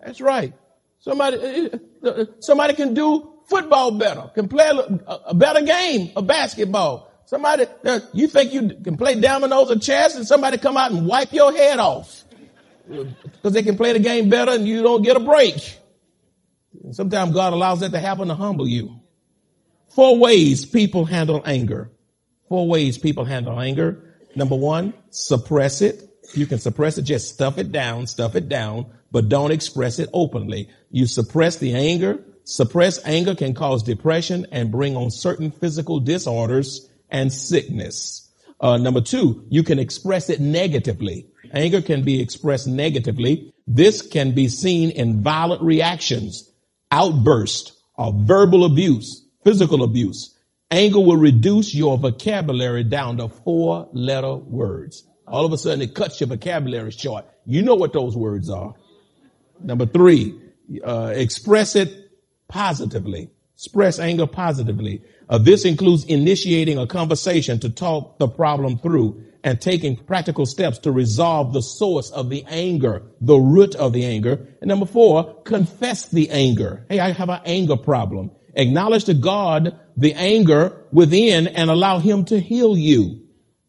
That's 0.00 0.20
right. 0.20 0.52
Somebody, 1.00 1.36
uh, 1.38 1.78
uh, 2.04 2.08
uh, 2.08 2.24
somebody 2.40 2.74
can 2.74 2.94
do 2.94 3.32
football 3.46 3.90
better, 3.92 4.30
can 4.34 4.48
play 4.48 4.68
a, 4.68 5.12
a 5.26 5.34
better 5.34 5.62
game 5.62 6.12
of 6.14 6.26
basketball. 6.26 7.10
Somebody, 7.26 7.66
you 8.12 8.28
think 8.28 8.52
you 8.52 8.70
can 8.82 8.96
play 8.96 9.18
dominoes 9.20 9.70
or 9.70 9.78
chess 9.78 10.16
and 10.16 10.26
somebody 10.26 10.58
come 10.58 10.76
out 10.76 10.90
and 10.90 11.06
wipe 11.06 11.32
your 11.32 11.52
head 11.52 11.78
off 11.78 12.19
because 12.88 13.52
they 13.52 13.62
can 13.62 13.76
play 13.76 13.92
the 13.92 13.98
game 13.98 14.28
better 14.28 14.52
and 14.52 14.66
you 14.66 14.82
don't 14.82 15.02
get 15.02 15.16
a 15.16 15.20
break. 15.20 15.78
sometimes 16.92 17.32
God 17.32 17.52
allows 17.52 17.80
that 17.80 17.92
to 17.92 17.98
happen 17.98 18.28
to 18.28 18.34
humble 18.34 18.68
you. 18.68 19.00
Four 19.90 20.18
ways 20.18 20.64
people 20.64 21.04
handle 21.04 21.42
anger. 21.44 21.90
Four 22.48 22.68
ways 22.68 22.98
people 22.98 23.24
handle 23.24 23.60
anger. 23.60 24.16
Number 24.34 24.56
one, 24.56 24.94
suppress 25.10 25.82
it. 25.82 26.08
You 26.34 26.46
can 26.46 26.58
suppress 26.58 26.98
it, 26.98 27.02
just 27.02 27.32
stuff 27.32 27.58
it 27.58 27.72
down, 27.72 28.06
stuff 28.06 28.36
it 28.36 28.48
down, 28.48 28.86
but 29.10 29.28
don't 29.28 29.50
express 29.50 29.98
it 29.98 30.08
openly. 30.12 30.68
You 30.90 31.06
suppress 31.06 31.56
the 31.56 31.74
anger. 31.74 32.24
Suppress 32.44 33.04
anger 33.04 33.34
can 33.34 33.54
cause 33.54 33.82
depression 33.82 34.46
and 34.52 34.70
bring 34.70 34.96
on 34.96 35.10
certain 35.10 35.50
physical 35.50 36.00
disorders 36.00 36.88
and 37.10 37.32
sickness. 37.32 38.28
Uh, 38.60 38.76
number 38.76 39.00
two, 39.00 39.44
you 39.48 39.62
can 39.62 39.78
express 39.78 40.30
it 40.30 40.40
negatively. 40.40 41.26
Anger 41.52 41.82
can 41.82 42.02
be 42.02 42.20
expressed 42.20 42.66
negatively. 42.66 43.52
This 43.66 44.02
can 44.02 44.32
be 44.32 44.48
seen 44.48 44.90
in 44.90 45.22
violent 45.22 45.62
reactions, 45.62 46.50
outbursts, 46.90 47.72
or 47.96 48.12
verbal 48.16 48.64
abuse, 48.64 49.26
physical 49.44 49.82
abuse. 49.82 50.36
Anger 50.70 51.00
will 51.00 51.16
reduce 51.16 51.74
your 51.74 51.98
vocabulary 51.98 52.84
down 52.84 53.16
to 53.16 53.28
four 53.28 53.88
letter 53.92 54.34
words. 54.34 55.04
All 55.26 55.44
of 55.44 55.52
a 55.52 55.58
sudden 55.58 55.82
it 55.82 55.94
cuts 55.94 56.20
your 56.20 56.28
vocabulary 56.28 56.92
short. 56.92 57.26
You 57.46 57.62
know 57.62 57.74
what 57.74 57.92
those 57.92 58.16
words 58.16 58.48
are. 58.48 58.74
Number 59.60 59.86
three, 59.86 60.40
uh, 60.84 61.12
express 61.14 61.74
it 61.74 62.10
positively. 62.48 63.30
Express 63.54 63.98
anger 63.98 64.26
positively. 64.26 65.02
Uh, 65.28 65.38
this 65.38 65.64
includes 65.64 66.04
initiating 66.04 66.78
a 66.78 66.86
conversation 66.86 67.60
to 67.60 67.68
talk 67.68 68.18
the 68.18 68.28
problem 68.28 68.78
through 68.78 69.22
and 69.42 69.60
taking 69.60 69.96
practical 69.96 70.46
steps 70.46 70.78
to 70.78 70.92
resolve 70.92 71.52
the 71.52 71.62
source 71.62 72.10
of 72.10 72.28
the 72.30 72.44
anger, 72.48 73.02
the 73.20 73.36
root 73.36 73.74
of 73.74 73.92
the 73.92 74.04
anger. 74.04 74.48
And 74.60 74.68
number 74.68 74.86
four, 74.86 75.42
confess 75.42 76.08
the 76.08 76.30
anger. 76.30 76.86
Hey, 76.88 77.00
I 77.00 77.12
have 77.12 77.30
an 77.30 77.40
anger 77.44 77.76
problem. 77.76 78.30
Acknowledge 78.54 79.04
to 79.04 79.14
God 79.14 79.78
the 79.96 80.14
anger 80.14 80.86
within 80.92 81.46
and 81.46 81.70
allow 81.70 81.98
him 81.98 82.24
to 82.26 82.40
heal 82.40 82.76
you. 82.76 83.26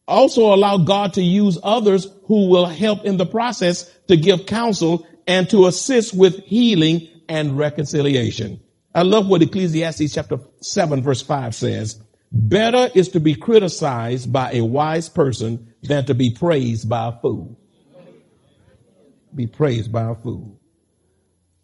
Also 0.08 0.54
allow 0.54 0.78
God 0.78 1.14
to 1.14 1.22
use 1.22 1.58
others 1.64 2.08
who 2.26 2.50
will 2.50 2.66
help 2.66 3.06
in 3.06 3.18
the 3.18 3.26
process 3.26 3.90
to 4.08 4.18
give 4.18 4.46
counsel 4.46 5.08
and 5.28 5.50
to 5.50 5.68
assist 5.68 6.14
with 6.16 6.44
healing 6.44 7.08
and 7.30 7.58
reconciliation. 7.58 8.60
I 8.94 9.04
love 9.04 9.28
what 9.28 9.42
Ecclesiastes 9.42 10.14
chapter 10.14 10.40
7 10.62 11.02
verse 11.02 11.22
5 11.22 11.56
says. 11.56 12.02
Better 12.32 12.90
is 12.96 13.10
to 13.10 13.20
be 13.20 13.36
criticized 13.36 14.32
by 14.32 14.52
a 14.54 14.62
wise 14.62 15.10
person 15.10 15.74
than 15.84 16.06
to 16.06 16.14
be 16.14 16.32
praised 16.32 16.88
by 16.88 17.10
a 17.10 17.12
fool. 17.12 17.60
Be 19.36 19.48
praised 19.48 19.92
by 19.92 20.10
a 20.10 20.16
fool. 20.16 20.58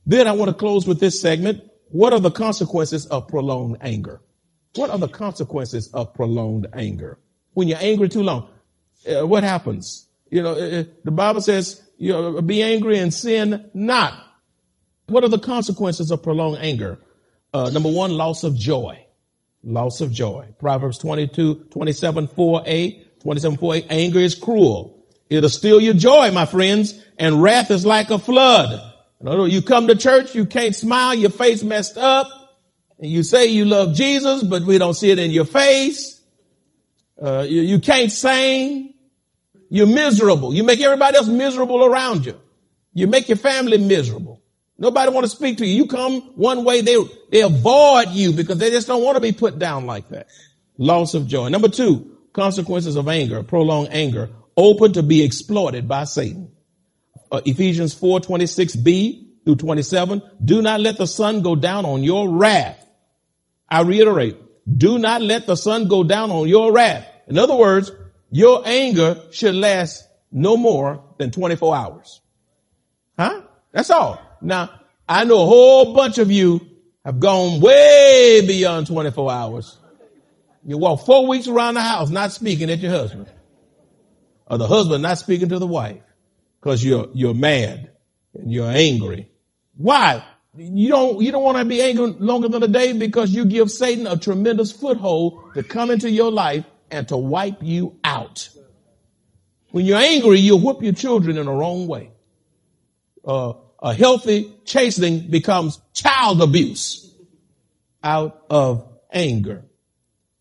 Then 0.05 0.27
I 0.27 0.33
want 0.33 0.49
to 0.49 0.55
close 0.55 0.85
with 0.85 0.99
this 0.99 1.21
segment. 1.21 1.63
What 1.89 2.11
are 2.11 2.19
the 2.19 2.31
consequences 2.31 3.05
of 3.05 3.27
prolonged 3.27 3.77
anger? 3.81 4.21
What 4.75 4.89
are 4.89 4.97
the 4.97 5.07
consequences 5.07 5.89
of 5.93 6.13
prolonged 6.13 6.67
anger? 6.73 7.17
When 7.53 7.67
you're 7.67 7.81
angry 7.81 8.09
too 8.09 8.23
long, 8.23 8.49
uh, 9.09 9.25
what 9.25 9.43
happens? 9.43 10.07
You 10.29 10.43
know, 10.43 10.51
uh, 10.51 10.79
uh 10.79 10.83
the 11.03 11.11
Bible 11.11 11.41
says, 11.41 11.81
you 11.97 12.11
know, 12.11 12.41
be 12.41 12.61
angry 12.61 12.99
and 12.99 13.13
sin 13.13 13.69
not. 13.73 14.21
What 15.07 15.23
are 15.23 15.29
the 15.29 15.39
consequences 15.39 16.11
of 16.11 16.21
prolonged 16.21 16.59
anger? 16.59 16.99
Uh, 17.53 17.69
number 17.69 17.89
one, 17.89 18.11
loss 18.11 18.43
of 18.43 18.55
joy. 18.55 19.06
Loss 19.63 20.01
of 20.01 20.11
joy. 20.11 20.47
Proverbs 20.59 20.97
22, 20.99 21.67
27, 21.71 22.27
4a, 22.27 23.21
27, 23.21 23.57
4a, 23.57 23.85
anger 23.89 24.19
is 24.19 24.35
cruel. 24.35 25.05
It'll 25.29 25.49
steal 25.49 25.81
your 25.81 25.93
joy, 25.93 26.31
my 26.31 26.45
friends, 26.45 27.03
and 27.17 27.41
wrath 27.41 27.71
is 27.71 27.85
like 27.85 28.09
a 28.09 28.19
flood. 28.19 28.93
You 29.19 29.61
come 29.61 29.87
to 29.87 29.95
church, 29.95 30.35
you 30.35 30.45
can't 30.45 30.75
smile, 30.75 31.15
your 31.15 31.31
face 31.31 31.63
messed 31.63 31.97
up, 31.97 32.29
and 32.99 33.11
you 33.11 33.23
say 33.23 33.47
you 33.47 33.65
love 33.65 33.93
Jesus, 33.93 34.43
but 34.43 34.63
we 34.63 34.77
don't 34.77 34.93
see 34.93 35.11
it 35.11 35.19
in 35.19 35.31
your 35.31 35.45
face. 35.45 36.21
Uh, 37.21 37.45
you, 37.47 37.61
you 37.61 37.79
can't 37.79 38.11
sing. 38.11 38.93
You're 39.69 39.87
miserable. 39.87 40.53
You 40.53 40.63
make 40.63 40.79
everybody 40.79 41.17
else 41.17 41.27
miserable 41.27 41.83
around 41.83 42.25
you. 42.25 42.39
You 42.93 43.07
make 43.07 43.27
your 43.27 43.37
family 43.37 43.77
miserable. 43.77 44.36
Nobody 44.79 45.11
want 45.11 45.25
to 45.25 45.29
speak 45.29 45.57
to 45.57 45.65
you. 45.65 45.75
You 45.75 45.87
come 45.87 46.21
one 46.35 46.63
way, 46.63 46.81
they, 46.81 46.97
they 47.31 47.41
avoid 47.41 48.09
you 48.09 48.31
because 48.31 48.59
they 48.59 48.69
just 48.69 48.87
don't 48.87 49.03
want 49.03 49.15
to 49.15 49.21
be 49.21 49.31
put 49.31 49.57
down 49.57 49.85
like 49.85 50.09
that. 50.09 50.27
Loss 50.77 51.15
of 51.15 51.27
joy. 51.27 51.49
Number 51.49 51.67
two, 51.67 52.17
consequences 52.33 52.95
of 52.95 53.07
anger, 53.07 53.41
prolonged 53.41 53.89
anger, 53.91 54.29
open 54.55 54.93
to 54.93 55.03
be 55.03 55.23
exploited 55.23 55.87
by 55.87 56.03
Satan. 56.03 56.51
Uh, 57.31 57.41
Ephesians 57.45 57.93
4, 57.93 58.19
26b 58.19 59.43
through 59.43 59.55
27. 59.55 60.21
Do 60.43 60.61
not 60.61 60.79
let 60.79 60.97
the 60.97 61.07
sun 61.07 61.41
go 61.41 61.55
down 61.55 61.85
on 61.85 62.03
your 62.03 62.29
wrath. 62.29 62.85
I 63.67 63.81
reiterate, 63.81 64.37
do 64.77 64.99
not 64.99 65.21
let 65.21 65.47
the 65.47 65.55
sun 65.55 65.87
go 65.87 66.03
down 66.03 66.29
on 66.31 66.47
your 66.47 66.71
wrath. 66.71 67.05
In 67.27 67.37
other 67.37 67.55
words, 67.55 67.91
your 68.29 68.61
anger 68.65 69.23
should 69.31 69.55
last 69.55 70.07
no 70.31 70.57
more 70.57 71.03
than 71.17 71.31
24 71.31 71.75
hours. 71.75 72.21
Huh? 73.17 73.41
That's 73.77 73.91
all. 73.91 74.19
Now, 74.41 74.71
I 75.07 75.23
know 75.23 75.43
a 75.43 75.45
whole 75.45 75.93
bunch 75.93 76.17
of 76.17 76.31
you 76.31 76.67
have 77.05 77.19
gone 77.19 77.61
way 77.61 78.43
beyond 78.47 78.87
24 78.87 79.31
hours. 79.31 79.77
You 80.65 80.79
walk 80.79 81.05
four 81.05 81.27
weeks 81.27 81.47
around 81.47 81.75
the 81.75 81.81
house 81.81 82.09
not 82.09 82.31
speaking 82.31 82.71
at 82.71 82.79
your 82.79 82.89
husband. 82.89 83.27
Or 84.47 84.57
the 84.57 84.65
husband 84.65 85.03
not 85.03 85.19
speaking 85.19 85.49
to 85.49 85.59
the 85.59 85.67
wife. 85.67 86.01
Cause 86.61 86.83
you're, 86.83 87.09
you're 87.13 87.35
mad 87.35 87.91
and 88.33 88.51
you're 88.51 88.67
angry. 88.67 89.29
Why? 89.75 90.25
You 90.55 90.89
don't, 90.89 91.21
you 91.21 91.31
don't 91.31 91.43
want 91.43 91.59
to 91.59 91.65
be 91.65 91.79
angry 91.79 92.07
longer 92.13 92.49
than 92.49 92.63
a 92.63 92.67
day 92.67 92.93
because 92.93 93.29
you 93.29 93.45
give 93.45 93.69
Satan 93.69 94.07
a 94.07 94.17
tremendous 94.17 94.71
foothold 94.71 95.53
to 95.53 95.61
come 95.61 95.91
into 95.91 96.09
your 96.09 96.31
life 96.31 96.65
and 96.89 97.07
to 97.09 97.17
wipe 97.17 97.61
you 97.61 97.99
out. 98.03 98.49
When 99.69 99.85
you're 99.85 99.99
angry, 99.99 100.39
you'll 100.39 100.61
whip 100.61 100.81
your 100.81 100.93
children 100.93 101.37
in 101.37 101.45
the 101.45 101.51
wrong 101.51 101.85
way. 101.85 102.09
Uh, 103.23 103.53
a 103.81 103.93
healthy 103.93 104.53
chastening 104.65 105.29
becomes 105.29 105.79
child 105.93 106.41
abuse 106.41 107.13
out 108.03 108.43
of 108.49 108.87
anger. 109.11 109.65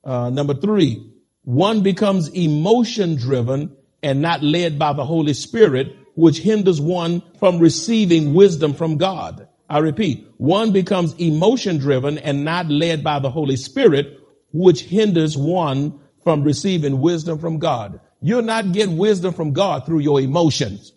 Uh, 0.05 0.31
number 0.31 0.55
three, 0.55 1.12
one 1.43 1.83
becomes 1.83 2.28
emotion 2.28 3.16
driven 3.16 3.76
and 4.02 4.23
not 4.23 4.43
led 4.43 4.78
by 4.78 4.93
the 4.93 5.05
Holy 5.05 5.35
Spirit, 5.35 5.97
which 6.14 6.38
hinders 6.38 6.81
one 6.81 7.23
from 7.38 7.59
receiving 7.59 8.35
wisdom 8.35 8.73
from 8.73 8.97
God. 8.97 9.49
I 9.69 9.78
repeat, 9.78 10.26
one 10.37 10.73
becomes 10.73 11.14
emotion 11.14 11.78
driven 11.78 12.19
and 12.19 12.45
not 12.45 12.69
led 12.69 13.02
by 13.02 13.19
the 13.19 13.31
Holy 13.31 13.57
Spirit, 13.57 14.21
which 14.52 14.83
hinders 14.83 15.37
one 15.37 15.99
from 16.23 16.43
receiving 16.45 17.00
wisdom 17.00 17.38
from 17.38 17.59
God. 17.59 18.00
You'll 18.21 18.43
not 18.43 18.73
get 18.73 18.88
wisdom 18.88 19.35
from 19.35 19.52
God 19.52 19.87
through 19.87 20.00
your 20.00 20.21
emotions. 20.21 20.93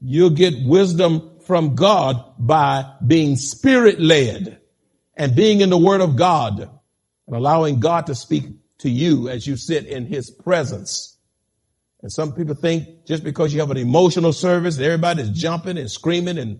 You'll 0.00 0.30
get 0.30 0.54
wisdom 0.64 1.31
from 1.52 1.74
God 1.74 2.16
by 2.38 2.82
being 3.06 3.36
spirit 3.36 4.00
led 4.00 4.58
and 5.18 5.36
being 5.36 5.60
in 5.60 5.68
the 5.68 5.76
word 5.76 6.00
of 6.00 6.16
God 6.16 6.60
and 6.60 7.36
allowing 7.36 7.78
God 7.78 8.06
to 8.06 8.14
speak 8.14 8.44
to 8.78 8.88
you 8.88 9.28
as 9.28 9.46
you 9.46 9.58
sit 9.58 9.84
in 9.84 10.06
his 10.06 10.30
presence. 10.30 11.18
And 12.00 12.10
some 12.10 12.32
people 12.32 12.54
think 12.54 13.04
just 13.06 13.22
because 13.22 13.52
you 13.52 13.60
have 13.60 13.70
an 13.70 13.76
emotional 13.76 14.32
service, 14.32 14.78
everybody's 14.78 15.28
jumping 15.28 15.76
and 15.76 15.90
screaming 15.90 16.38
and 16.38 16.58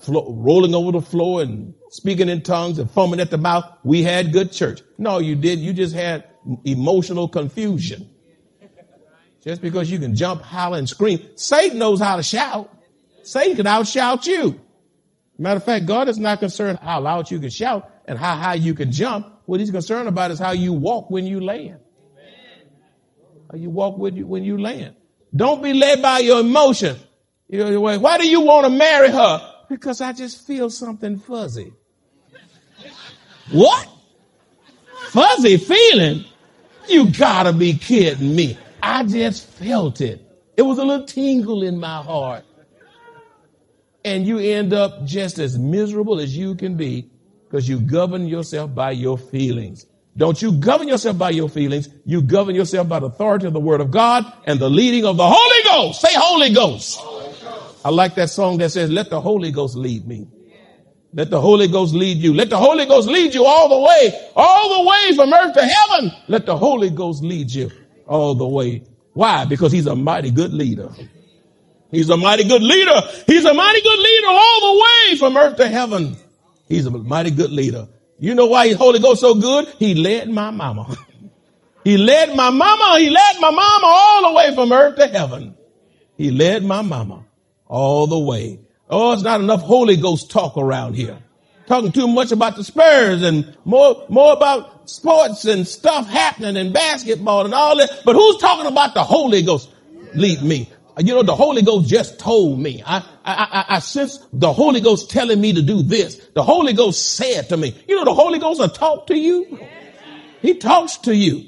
flo- 0.00 0.34
rolling 0.36 0.74
over 0.74 0.90
the 0.90 1.00
floor 1.00 1.40
and 1.40 1.74
speaking 1.90 2.28
in 2.28 2.42
tongues 2.42 2.80
and 2.80 2.90
foaming 2.90 3.20
at 3.20 3.30
the 3.30 3.38
mouth. 3.38 3.66
We 3.84 4.02
had 4.02 4.32
good 4.32 4.50
church. 4.50 4.80
No, 4.98 5.20
you 5.20 5.36
did. 5.36 5.60
You 5.60 5.72
just 5.72 5.94
had 5.94 6.24
emotional 6.64 7.28
confusion. 7.28 8.10
Just 9.44 9.62
because 9.62 9.88
you 9.88 10.00
can 10.00 10.16
jump, 10.16 10.42
holler, 10.42 10.76
and 10.76 10.88
scream. 10.88 11.24
Satan 11.36 11.78
knows 11.78 12.00
how 12.00 12.16
to 12.16 12.24
shout. 12.24 12.74
Satan 13.28 13.56
can 13.56 13.66
outshout 13.66 14.26
you. 14.26 14.58
Matter 15.36 15.58
of 15.58 15.64
fact, 15.64 15.84
God 15.84 16.08
is 16.08 16.18
not 16.18 16.40
concerned 16.40 16.78
how 16.80 17.02
loud 17.02 17.30
you 17.30 17.38
can 17.38 17.50
shout 17.50 17.90
and 18.06 18.18
how 18.18 18.34
high 18.34 18.54
you 18.54 18.72
can 18.72 18.90
jump. 18.90 19.26
What 19.44 19.60
he's 19.60 19.70
concerned 19.70 20.08
about 20.08 20.30
is 20.30 20.38
how 20.38 20.52
you 20.52 20.72
walk 20.72 21.10
when 21.10 21.26
you 21.26 21.40
land. 21.40 21.78
How 23.50 23.58
you 23.58 23.68
walk 23.68 23.98
when 23.98 24.16
you, 24.16 24.26
when 24.26 24.44
you 24.44 24.56
land. 24.56 24.96
Don't 25.36 25.62
be 25.62 25.74
led 25.74 26.00
by 26.00 26.20
your 26.20 26.40
emotion. 26.40 26.96
Why 27.48 28.16
do 28.16 28.26
you 28.26 28.40
want 28.40 28.64
to 28.64 28.70
marry 28.70 29.10
her? 29.10 29.54
Because 29.68 30.00
I 30.00 30.14
just 30.14 30.46
feel 30.46 30.70
something 30.70 31.18
fuzzy. 31.18 31.74
what? 33.52 33.88
Fuzzy 35.10 35.58
feeling? 35.58 36.24
You 36.88 37.10
gotta 37.10 37.52
be 37.52 37.74
kidding 37.74 38.34
me. 38.34 38.56
I 38.82 39.04
just 39.04 39.46
felt 39.46 40.00
it. 40.00 40.24
It 40.56 40.62
was 40.62 40.78
a 40.78 40.84
little 40.84 41.06
tingle 41.06 41.62
in 41.62 41.78
my 41.78 42.02
heart. 42.02 42.44
And 44.08 44.26
you 44.26 44.38
end 44.38 44.72
up 44.72 45.04
just 45.04 45.38
as 45.38 45.58
miserable 45.58 46.18
as 46.18 46.34
you 46.34 46.54
can 46.54 46.76
be 46.76 47.10
because 47.44 47.68
you 47.68 47.78
govern 47.78 48.26
yourself 48.26 48.74
by 48.74 48.92
your 48.92 49.18
feelings. 49.18 49.84
Don't 50.16 50.40
you 50.40 50.52
govern 50.52 50.88
yourself 50.88 51.18
by 51.18 51.30
your 51.30 51.50
feelings. 51.50 51.90
You 52.06 52.22
govern 52.22 52.54
yourself 52.54 52.88
by 52.88 53.00
the 53.00 53.06
authority 53.06 53.46
of 53.46 53.52
the 53.52 53.60
word 53.60 53.82
of 53.82 53.90
God 53.90 54.24
and 54.46 54.58
the 54.58 54.70
leading 54.70 55.04
of 55.04 55.18
the 55.18 55.28
Holy 55.28 55.64
Ghost. 55.64 56.00
Say 56.00 56.08
Holy 56.14 56.54
Ghost. 56.54 57.00
I 57.84 57.90
like 57.90 58.14
that 58.14 58.30
song 58.30 58.56
that 58.58 58.70
says, 58.70 58.90
let 58.90 59.10
the 59.10 59.20
Holy 59.20 59.50
Ghost 59.50 59.76
lead 59.76 60.08
me. 60.08 60.26
Let 61.12 61.28
the 61.28 61.40
Holy 61.40 61.68
Ghost 61.68 61.94
lead 61.94 62.16
you. 62.16 62.32
Let 62.32 62.48
the 62.48 62.56
Holy 62.56 62.86
Ghost 62.86 63.08
lead 63.08 63.34
you 63.34 63.44
all 63.44 63.68
the 63.68 63.78
way, 63.78 64.30
all 64.34 64.82
the 64.82 64.88
way 64.88 65.16
from 65.16 65.32
earth 65.34 65.54
to 65.54 65.64
heaven. 65.64 66.12
Let 66.28 66.46
the 66.46 66.56
Holy 66.56 66.90
Ghost 66.90 67.22
lead 67.22 67.50
you 67.50 67.70
all 68.06 68.34
the 68.34 68.48
way. 68.48 68.84
Why? 69.12 69.44
Because 69.44 69.70
he's 69.70 69.86
a 69.86 69.94
mighty 69.94 70.30
good 70.30 70.54
leader. 70.54 70.90
He's 71.90 72.10
a 72.10 72.16
mighty 72.16 72.44
good 72.44 72.62
leader. 72.62 73.00
He's 73.26 73.44
a 73.44 73.54
mighty 73.54 73.80
good 73.80 73.98
leader 73.98 74.26
all 74.28 74.74
the 74.74 74.82
way 74.82 75.18
from 75.18 75.36
earth 75.36 75.56
to 75.56 75.68
heaven. 75.68 76.16
He's 76.68 76.86
a 76.86 76.90
mighty 76.90 77.30
good 77.30 77.50
leader. 77.50 77.88
You 78.18 78.34
know 78.34 78.46
why 78.46 78.68
his 78.68 78.76
Holy 78.76 78.98
Ghost 78.98 79.20
so 79.20 79.34
good? 79.34 79.68
He 79.78 79.94
led 79.94 80.28
my 80.28 80.50
mama. 80.50 80.96
he 81.84 81.96
led 81.96 82.34
my 82.36 82.50
mama. 82.50 82.98
He 82.98 83.08
led 83.08 83.40
my 83.40 83.50
mama 83.50 83.86
all 83.86 84.28
the 84.28 84.36
way 84.36 84.54
from 84.54 84.72
earth 84.72 84.96
to 84.96 85.06
heaven. 85.06 85.56
He 86.16 86.30
led 86.30 86.64
my 86.64 86.82
mama 86.82 87.24
all 87.66 88.06
the 88.06 88.18
way. 88.18 88.60
Oh, 88.90 89.12
it's 89.12 89.22
not 89.22 89.40
enough 89.40 89.62
Holy 89.62 89.96
Ghost 89.96 90.30
talk 90.30 90.56
around 90.56 90.94
here. 90.94 91.18
Talking 91.66 91.92
too 91.92 92.08
much 92.08 92.32
about 92.32 92.56
the 92.56 92.64
Spurs 92.64 93.22
and 93.22 93.56
more, 93.64 94.04
more 94.08 94.32
about 94.32 94.90
sports 94.90 95.44
and 95.44 95.68
stuff 95.68 96.08
happening 96.08 96.56
and 96.56 96.72
basketball 96.72 97.44
and 97.44 97.54
all 97.54 97.76
that. 97.76 98.02
But 98.04 98.16
who's 98.16 98.38
talking 98.38 98.66
about 98.66 98.94
the 98.94 99.04
Holy 99.04 99.42
Ghost? 99.42 99.70
Lead 100.14 100.42
me. 100.42 100.70
You 100.98 101.14
know, 101.14 101.22
the 101.22 101.36
Holy 101.36 101.62
Ghost 101.62 101.88
just 101.88 102.18
told 102.18 102.58
me. 102.58 102.82
I, 102.84 102.98
I, 102.98 103.04
I, 103.24 103.76
I 103.76 103.78
sense 103.78 104.18
the 104.32 104.52
Holy 104.52 104.80
Ghost 104.80 105.10
telling 105.10 105.40
me 105.40 105.52
to 105.52 105.62
do 105.62 105.82
this. 105.82 106.16
The 106.34 106.42
Holy 106.42 106.72
Ghost 106.72 107.14
said 107.14 107.48
to 107.50 107.56
me, 107.56 107.74
you 107.86 107.96
know, 107.96 108.04
the 108.04 108.14
Holy 108.14 108.38
Ghost 108.38 108.58
will 108.60 108.68
talk 108.68 109.06
to 109.08 109.16
you. 109.16 109.60
He 110.42 110.54
talks 110.54 110.96
to 110.98 111.14
you. 111.14 111.44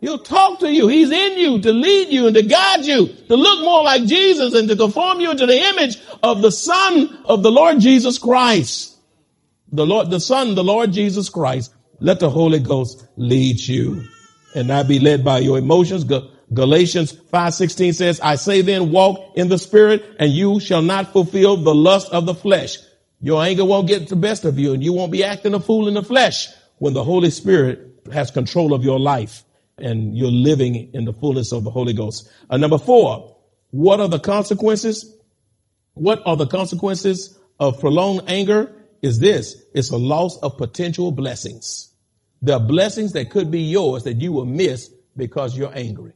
He'll 0.00 0.18
talk 0.18 0.60
to 0.60 0.70
you. 0.70 0.88
He's 0.88 1.10
in 1.10 1.38
you 1.38 1.60
to 1.62 1.72
lead 1.72 2.08
you 2.08 2.26
and 2.26 2.36
to 2.36 2.42
guide 2.42 2.84
you, 2.84 3.06
to 3.06 3.36
look 3.36 3.60
more 3.60 3.82
like 3.82 4.04
Jesus 4.04 4.54
and 4.54 4.68
to 4.68 4.76
conform 4.76 5.20
you 5.20 5.30
into 5.30 5.46
the 5.46 5.58
image 5.58 5.98
of 6.22 6.42
the 6.42 6.52
Son 6.52 7.22
of 7.24 7.42
the 7.42 7.50
Lord 7.50 7.80
Jesus 7.80 8.18
Christ. 8.18 8.98
The 9.72 9.86
Lord, 9.86 10.10
the 10.10 10.20
Son, 10.20 10.54
the 10.54 10.62
Lord 10.62 10.92
Jesus 10.92 11.30
Christ. 11.30 11.74
Let 12.00 12.20
the 12.20 12.28
Holy 12.28 12.58
Ghost 12.58 13.06
lead 13.16 13.58
you 13.60 14.04
and 14.54 14.68
not 14.68 14.88
be 14.88 14.98
led 14.98 15.24
by 15.24 15.38
your 15.38 15.56
emotions. 15.56 16.04
Galatians 16.52 17.12
5:16 17.12 17.94
says, 17.94 18.20
I 18.20 18.36
say 18.36 18.60
then 18.60 18.90
walk 18.90 19.36
in 19.36 19.48
the 19.48 19.58
spirit 19.58 20.04
and 20.18 20.30
you 20.30 20.60
shall 20.60 20.82
not 20.82 21.12
fulfill 21.12 21.56
the 21.56 21.74
lust 21.74 22.12
of 22.12 22.26
the 22.26 22.34
flesh. 22.34 22.78
Your 23.20 23.42
anger 23.42 23.64
won't 23.64 23.88
get 23.88 24.08
the 24.08 24.16
best 24.16 24.44
of 24.44 24.58
you 24.58 24.74
and 24.74 24.84
you 24.84 24.92
won't 24.92 25.12
be 25.12 25.24
acting 25.24 25.54
a 25.54 25.60
fool 25.60 25.88
in 25.88 25.94
the 25.94 26.02
flesh 26.02 26.48
when 26.78 26.92
the 26.92 27.02
Holy 27.04 27.30
Spirit 27.30 28.02
has 28.12 28.30
control 28.30 28.74
of 28.74 28.84
your 28.84 29.00
life 29.00 29.44
and 29.78 30.16
you're 30.16 30.30
living 30.30 30.90
in 30.92 31.04
the 31.04 31.12
fullness 31.12 31.52
of 31.52 31.64
the 31.64 31.70
Holy 31.70 31.94
Ghost. 31.94 32.30
Uh, 32.50 32.56
number 32.56 32.78
four, 32.78 33.36
what 33.70 34.00
are 34.00 34.08
the 34.08 34.20
consequences? 34.20 35.16
What 35.94 36.22
are 36.26 36.36
the 36.36 36.46
consequences 36.46 37.38
of 37.58 37.80
prolonged 37.80 38.22
anger? 38.28 38.72
Is 39.02 39.18
this, 39.18 39.62
it's 39.74 39.90
a 39.90 39.96
loss 39.96 40.38
of 40.38 40.56
potential 40.56 41.10
blessings. 41.10 41.90
Are 42.48 42.60
blessings 42.60 43.12
that 43.12 43.30
could 43.30 43.50
be 43.50 43.62
yours 43.62 44.04
that 44.04 44.20
you 44.20 44.32
will 44.32 44.44
miss 44.44 44.90
because 45.16 45.56
you're 45.56 45.74
angry. 45.74 46.12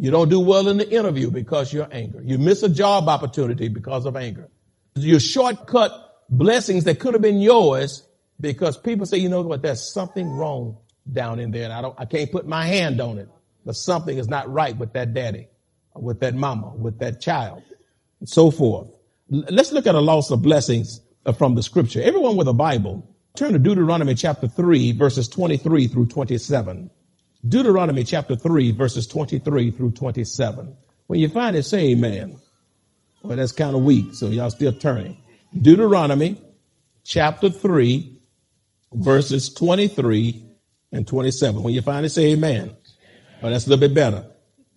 You 0.00 0.12
don't 0.12 0.28
do 0.28 0.38
well 0.38 0.68
in 0.68 0.76
the 0.78 0.88
interview 0.88 1.28
because 1.28 1.72
you're 1.72 1.88
angry. 1.90 2.24
You 2.24 2.38
miss 2.38 2.62
a 2.62 2.68
job 2.68 3.08
opportunity 3.08 3.66
because 3.66 4.06
of 4.06 4.14
anger. 4.14 4.48
You 4.94 5.18
shortcut 5.18 5.92
blessings 6.30 6.84
that 6.84 7.00
could 7.00 7.14
have 7.14 7.22
been 7.22 7.40
yours 7.40 8.06
because 8.40 8.76
people 8.76 9.06
say, 9.06 9.18
you 9.18 9.28
know 9.28 9.42
what, 9.42 9.60
there's 9.62 9.92
something 9.92 10.30
wrong 10.30 10.76
down 11.12 11.40
in 11.40 11.50
there 11.50 11.64
and 11.64 11.72
I 11.72 11.82
don't, 11.82 11.96
I 11.98 12.04
can't 12.04 12.30
put 12.30 12.46
my 12.46 12.64
hand 12.64 13.00
on 13.00 13.18
it, 13.18 13.28
but 13.66 13.74
something 13.74 14.16
is 14.16 14.28
not 14.28 14.48
right 14.48 14.76
with 14.76 14.92
that 14.92 15.14
daddy, 15.14 15.48
with 15.94 16.20
that 16.20 16.36
mama, 16.36 16.68
with 16.76 17.00
that 17.00 17.20
child, 17.20 17.64
and 18.20 18.28
so 18.28 18.52
forth. 18.52 18.86
Let's 19.28 19.72
look 19.72 19.88
at 19.88 19.96
a 19.96 20.00
loss 20.00 20.30
of 20.30 20.42
blessings 20.42 21.00
uh, 21.26 21.32
from 21.32 21.56
the 21.56 21.62
scripture. 21.62 22.00
Everyone 22.02 22.36
with 22.36 22.46
a 22.46 22.52
Bible, 22.52 23.04
turn 23.34 23.52
to 23.52 23.58
Deuteronomy 23.58 24.14
chapter 24.14 24.46
3 24.46 24.92
verses 24.92 25.26
23 25.26 25.88
through 25.88 26.06
27. 26.06 26.88
Deuteronomy 27.46 28.04
chapter 28.04 28.34
3 28.34 28.72
verses 28.72 29.06
23 29.06 29.70
through 29.70 29.92
27. 29.92 30.76
When 31.06 31.20
you 31.20 31.28
find 31.28 31.56
it, 31.56 31.62
say 31.64 31.90
amen. 31.90 32.36
Well, 33.22 33.36
that's 33.36 33.52
kind 33.52 33.74
of 33.76 33.82
weak, 33.82 34.14
so 34.14 34.28
y'all 34.28 34.50
still 34.50 34.72
turning. 34.72 35.16
Deuteronomy 35.58 36.40
chapter 37.04 37.50
3 37.50 38.18
verses 38.92 39.52
23 39.54 40.44
and 40.92 41.06
27. 41.06 41.62
When 41.62 41.74
you 41.74 41.82
find 41.82 42.04
it, 42.04 42.10
say 42.10 42.32
amen. 42.32 42.76
Well, 43.42 43.52
that's 43.52 43.66
a 43.66 43.70
little 43.70 43.88
bit 43.88 43.94
better. 43.94 44.26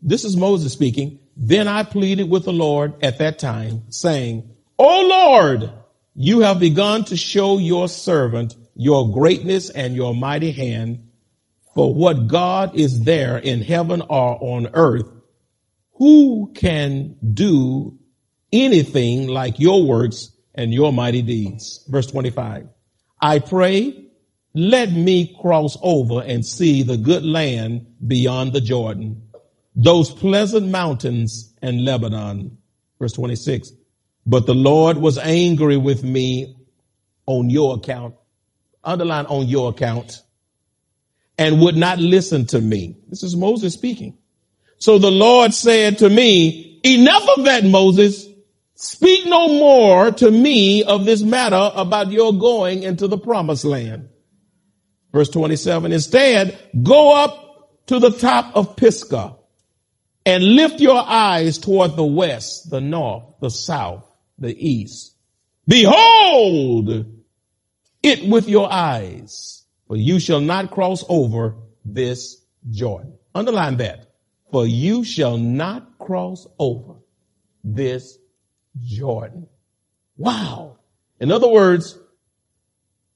This 0.02 0.24
is 0.24 0.38
Moses 0.38 0.74
speaking. 0.74 1.20
Then 1.36 1.68
I 1.68 1.84
pleaded 1.84 2.30
with 2.30 2.46
the 2.46 2.54
Lord 2.54 3.04
at 3.04 3.18
that 3.20 3.40
time 3.40 3.84
saying, 3.90 4.50
O 4.78 5.08
Lord, 5.08 5.72
you 6.14 6.42
have 6.42 6.60
begun 6.60 7.06
to 7.06 7.18
show 7.18 7.58
your 7.58 7.88
servant 7.88 8.56
your 8.76 9.12
greatness 9.12 9.70
and 9.70 9.96
your 9.96 10.14
mighty 10.14 10.52
hand 10.52 11.11
for 11.74 11.94
what 11.94 12.28
God 12.28 12.76
is 12.76 13.04
there 13.04 13.38
in 13.38 13.62
heaven 13.62 14.02
or 14.02 14.44
on 14.44 14.70
earth, 14.74 15.10
who 15.94 16.52
can 16.54 17.16
do 17.34 17.98
anything 18.52 19.28
like 19.28 19.60
your 19.60 19.86
works 19.86 20.32
and 20.54 20.74
your 20.74 20.92
mighty 20.92 21.22
deeds? 21.22 21.86
Verse 21.88 22.08
25. 22.08 22.68
I 23.22 23.40
pray, 23.40 24.06
let 24.54 24.92
me 24.92 25.36
cross 25.40 25.78
over 25.82 26.22
and 26.22 26.46
see 26.46 26.84
the 26.84 26.98
good 26.98 27.24
land 27.24 27.86
beyond 28.06 28.52
the 28.52 28.62
Jordan, 28.62 29.30
those 29.76 30.12
pleasant 30.12 30.68
mountains 30.68 31.54
and 31.62 31.86
Lebanon. 31.86 32.58
Verse 33.00 33.14
26. 33.14 33.72
But 34.26 34.46
the 34.46 34.56
Lord 34.56 34.98
was 34.98 35.18
angry 35.18 35.78
with 35.78 36.04
me 36.04 36.56
on 37.26 37.50
your 37.50 37.76
account. 37.76 38.16
Underline 38.84 39.28
on 39.28 39.48
your 39.48 39.70
account 39.70 40.22
and 41.42 41.60
would 41.60 41.76
not 41.76 41.98
listen 41.98 42.46
to 42.46 42.62
me. 42.62 42.96
This 43.10 43.24
is 43.24 43.36
Moses 43.36 43.74
speaking. 43.74 44.16
So 44.78 45.00
the 45.00 45.10
Lord 45.10 45.56
said 45.56 45.98
to 45.98 46.10
me, 46.10 46.80
enough 46.84 47.28
of 47.36 47.46
that, 47.46 47.64
Moses. 47.64 48.28
Speak 48.76 49.26
no 49.26 49.48
more 49.48 50.12
to 50.12 50.30
me 50.30 50.84
of 50.84 51.06
this 51.06 51.24
matter 51.24 51.72
about 51.76 52.12
your 52.12 52.32
going 52.32 52.84
into 52.84 53.08
the 53.08 53.18
promised 53.18 53.66
land. 53.66 54.10
Verse 55.12 55.30
27, 55.30 55.92
instead, 55.92 56.60
go 56.84 57.16
up 57.16 57.88
to 57.88 57.98
the 57.98 58.12
top 58.12 58.56
of 58.56 58.76
Pisgah 58.76 59.36
and 60.26 60.44
lift 60.44 60.80
your 60.80 61.04
eyes 61.04 61.58
toward 61.58 61.96
the 61.96 62.04
west, 62.04 62.70
the 62.70 62.82
north, 62.82 63.24
the 63.40 63.50
south, 63.50 64.08
the 64.38 64.56
east. 64.56 65.16
Behold 65.68 67.06
it 68.04 68.30
with 68.30 68.48
your 68.48 68.72
eyes 68.72 69.61
for 69.92 69.98
you 69.98 70.22
shall 70.22 70.40
not 70.40 70.72
cross 70.72 71.04
over 71.10 71.58
this 71.84 72.42
Jordan. 72.70 73.12
Underline 73.36 73.76
that. 73.80 74.10
For 74.50 74.66
you 74.66 75.04
shall 75.04 75.36
not 75.36 76.00
cross 76.00 76.48
over 76.58 76.94
this 77.62 78.18
Jordan. 78.80 79.48
Wow. 80.16 80.78
In 81.20 81.30
other 81.30 81.50
words, 81.50 82.00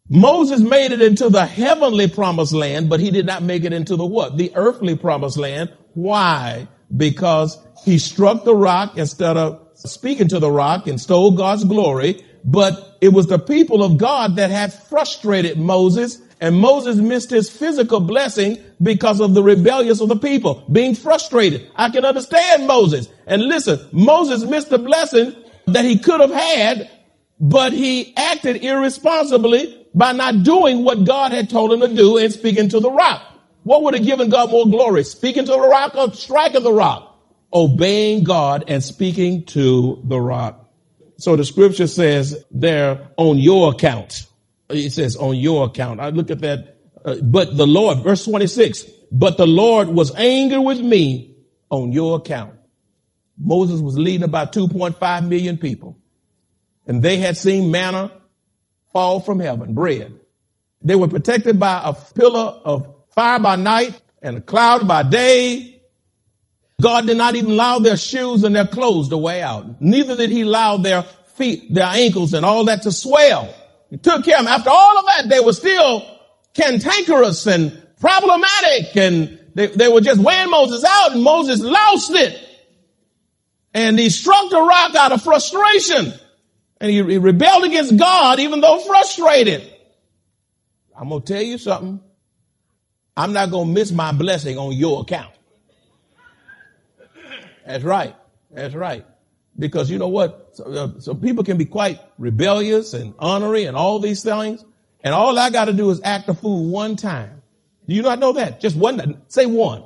Moses 0.10 0.60
made 0.60 0.92
it 0.92 1.02
into 1.02 1.30
the 1.30 1.46
heavenly 1.46 2.10
promised 2.10 2.52
land, 2.52 2.90
but 2.90 3.00
he 3.00 3.10
did 3.10 3.26
not 3.26 3.42
make 3.42 3.64
it 3.64 3.72
into 3.72 3.96
the 3.96 4.06
what? 4.06 4.36
The 4.36 4.52
earthly 4.54 4.98
promised 4.98 5.38
land. 5.38 5.72
Why? 5.94 6.68
Because 6.94 7.58
he 7.86 8.00
struck 8.00 8.44
the 8.44 8.54
rock 8.54 8.98
instead 8.98 9.38
of 9.38 9.66
speaking 9.76 10.28
to 10.28 10.40
the 10.40 10.52
rock 10.52 10.88
and 10.88 11.00
stole 11.00 11.32
God's 11.32 11.64
glory 11.64 12.26
but 12.46 12.98
it 13.02 13.10
was 13.10 13.26
the 13.26 13.40
people 13.40 13.84
of 13.84 13.98
God 13.98 14.36
that 14.36 14.52
had 14.52 14.72
frustrated 14.72 15.58
Moses 15.58 16.22
and 16.42 16.58
Moses 16.60 16.98
missed 16.98 17.30
his 17.30 17.50
physical 17.50 18.00
blessing 18.00 18.58
because 18.82 19.20
of 19.20 19.34
the 19.34 19.44
rebellious 19.44 20.02
of 20.02 20.10
the 20.10 20.16
people 20.18 20.64
being 20.72 20.96
frustrated. 20.96 21.70
I 21.76 21.90
can 21.90 22.06
understand 22.06 22.68
Moses. 22.68 23.08
And 23.26 23.44
listen, 23.44 23.80
Moses 23.92 24.44
missed 24.44 24.70
the 24.70 24.78
blessing 24.78 25.36
that 25.68 25.86
he 25.86 25.98
could 25.98 26.20
have 26.20 26.32
had, 26.32 26.90
but 27.40 27.74
he 27.74 28.16
acted 28.18 28.64
irresponsibly 28.64 29.88
by 29.94 30.12
not 30.12 30.44
doing 30.44 30.84
what 30.84 31.06
God 31.06 31.32
had 31.32 31.50
told 31.50 31.72
him 31.72 31.80
to 31.80 31.96
do 31.96 32.18
and 32.18 32.32
speaking 32.32 32.70
to 32.70 32.80
the 32.80 32.92
rock. 32.92 33.22
What 33.64 33.82
would 33.84 33.96
have 33.96 34.06
given 34.06 34.30
God 34.30 34.52
more 34.52 34.66
glory? 34.66 35.04
Speaking 35.04 35.46
to 35.46 35.52
the 35.52 35.60
rock 35.60 35.96
or 35.96 36.14
striking 36.14 36.64
the 36.64 36.74
rock? 36.74 37.18
Obeying 37.54 38.24
God 38.24 38.66
and 38.68 38.84
speaking 38.84 39.46
to 39.46 40.02
the 40.04 40.20
rock. 40.20 40.70
So 41.18 41.36
the 41.36 41.46
scripture 41.46 41.88
says 41.88 42.44
there 42.52 43.08
on 43.18 43.38
your 43.38 43.72
account. 43.72 44.28
It 44.70 44.92
says 44.92 45.16
on 45.16 45.36
your 45.36 45.66
account. 45.68 46.00
I 46.00 46.10
look 46.10 46.32
at 46.32 46.40
that. 46.42 46.78
Uh, 47.04 47.16
but 47.22 47.56
the 47.56 47.68
Lord, 47.68 48.00
verse 48.00 48.26
26, 48.26 48.84
but 49.12 49.38
the 49.38 49.46
Lord 49.46 49.90
was 49.90 50.14
angry 50.16 50.58
with 50.58 50.80
me 50.80 51.36
on 51.70 51.92
your 51.92 52.18
account. 52.18 52.56
Moses 53.38 53.80
was 53.80 53.98
leading 53.98 54.24
about 54.24 54.54
2.5 54.54 55.28
million 55.28 55.58
people 55.58 56.00
and 56.88 57.02
they 57.02 57.18
had 57.18 57.38
seen 57.38 57.72
manna 57.72 58.12
fall 58.92 59.20
from 59.20 59.40
heaven, 59.40 59.74
bread. 59.74 60.20
They 60.82 60.96
were 60.96 61.08
protected 61.08 61.60
by 61.60 61.82
a 61.84 61.94
pillar 61.94 62.60
of 62.64 62.94
fire 63.10 63.40
by 63.40 63.56
night 63.56 64.00
and 64.22 64.38
a 64.38 64.42
cloud 64.42 64.88
by 64.88 65.04
day. 65.04 65.82
God 66.82 67.08
did 67.08 67.18
not 67.18 67.36
even 67.36 67.52
allow 67.52 67.80
their 67.80 67.98
shoes 67.98 68.44
and 68.44 68.56
their 68.56 68.68
clothes 68.68 69.10
to 69.10 69.18
wear 69.18 69.44
out. 69.44 69.82
Neither 69.82 70.16
did 70.16 70.30
he 70.30 70.42
allow 70.42 70.78
their 70.78 71.04
feet, 71.36 71.74
their 71.74 71.88
ankles 71.88 72.34
and 72.34 72.46
all 72.46 72.66
that 72.66 72.84
to 72.84 72.92
swell. 72.92 73.54
He 73.90 73.98
took 73.98 74.26
care 74.26 74.38
of 74.38 74.46
them. 74.46 74.54
After 74.54 74.70
all 74.70 75.00
of 75.00 75.06
that, 75.06 75.30
they 75.30 75.40
were 75.40 75.54
still 75.54 76.06
cantankerous 76.54 77.46
and 77.48 77.82
problematic 78.00 78.96
and 78.96 79.40
they, 79.54 79.68
they 79.68 79.88
were 79.88 80.02
just 80.02 80.20
wearing 80.20 80.52
Moses 80.52 80.84
out 80.84 81.14
and 81.14 81.24
Moses 81.24 81.62
lost 81.62 82.12
it. 82.12 82.42
And 83.74 83.98
he 83.98 84.10
struck 84.10 84.50
the 84.50 84.62
rock 84.62 84.96
out 84.96 85.12
of 85.12 85.22
frustration 85.22 86.14
and 86.80 86.92
he, 86.92 86.98
he 87.04 87.18
rebelled 87.18 87.64
against 87.64 87.98
God 87.98 88.40
even 88.40 88.62
though 88.62 88.80
frustrated. 88.80 89.72
I'm 90.98 91.10
going 91.10 91.24
to 91.24 91.34
tell 91.34 91.42
you 91.42 91.58
something. 91.58 92.00
I'm 93.18 93.34
not 93.34 93.52
going 93.52 93.68
to 93.68 93.74
miss 93.74 93.92
my 93.92 94.12
blessing 94.12 94.58
on 94.58 94.74
your 94.74 95.02
account. 95.02 95.34
That's 97.66 97.84
right. 97.84 98.16
That's 98.52 98.76
right. 98.76 99.06
Because 99.58 99.90
you 99.90 99.98
know 99.98 100.10
what? 100.10 100.50
So, 100.54 100.64
uh, 101.10 101.14
people 101.16 101.44
can 101.44 101.58
be 101.58 101.66
quite 101.66 102.00
rebellious 102.18 102.94
and 102.94 103.14
honorary 103.20 103.66
and 103.66 103.78
all 103.78 104.00
these 104.00 104.24
things. 104.24 104.64
And 105.04 105.14
all 105.14 105.38
I 105.38 105.50
got 105.50 105.66
to 105.66 105.74
do 105.74 105.90
is 105.92 106.02
act 106.04 106.28
a 106.30 106.34
fool 106.34 106.66
one 106.70 106.96
time. 106.96 107.42
Do 107.88 107.96
you 107.96 108.02
not 108.02 108.20
know 108.20 108.34
that? 108.34 108.60
Just 108.60 108.76
one, 108.76 109.22
say 109.28 109.46
one. 109.46 109.84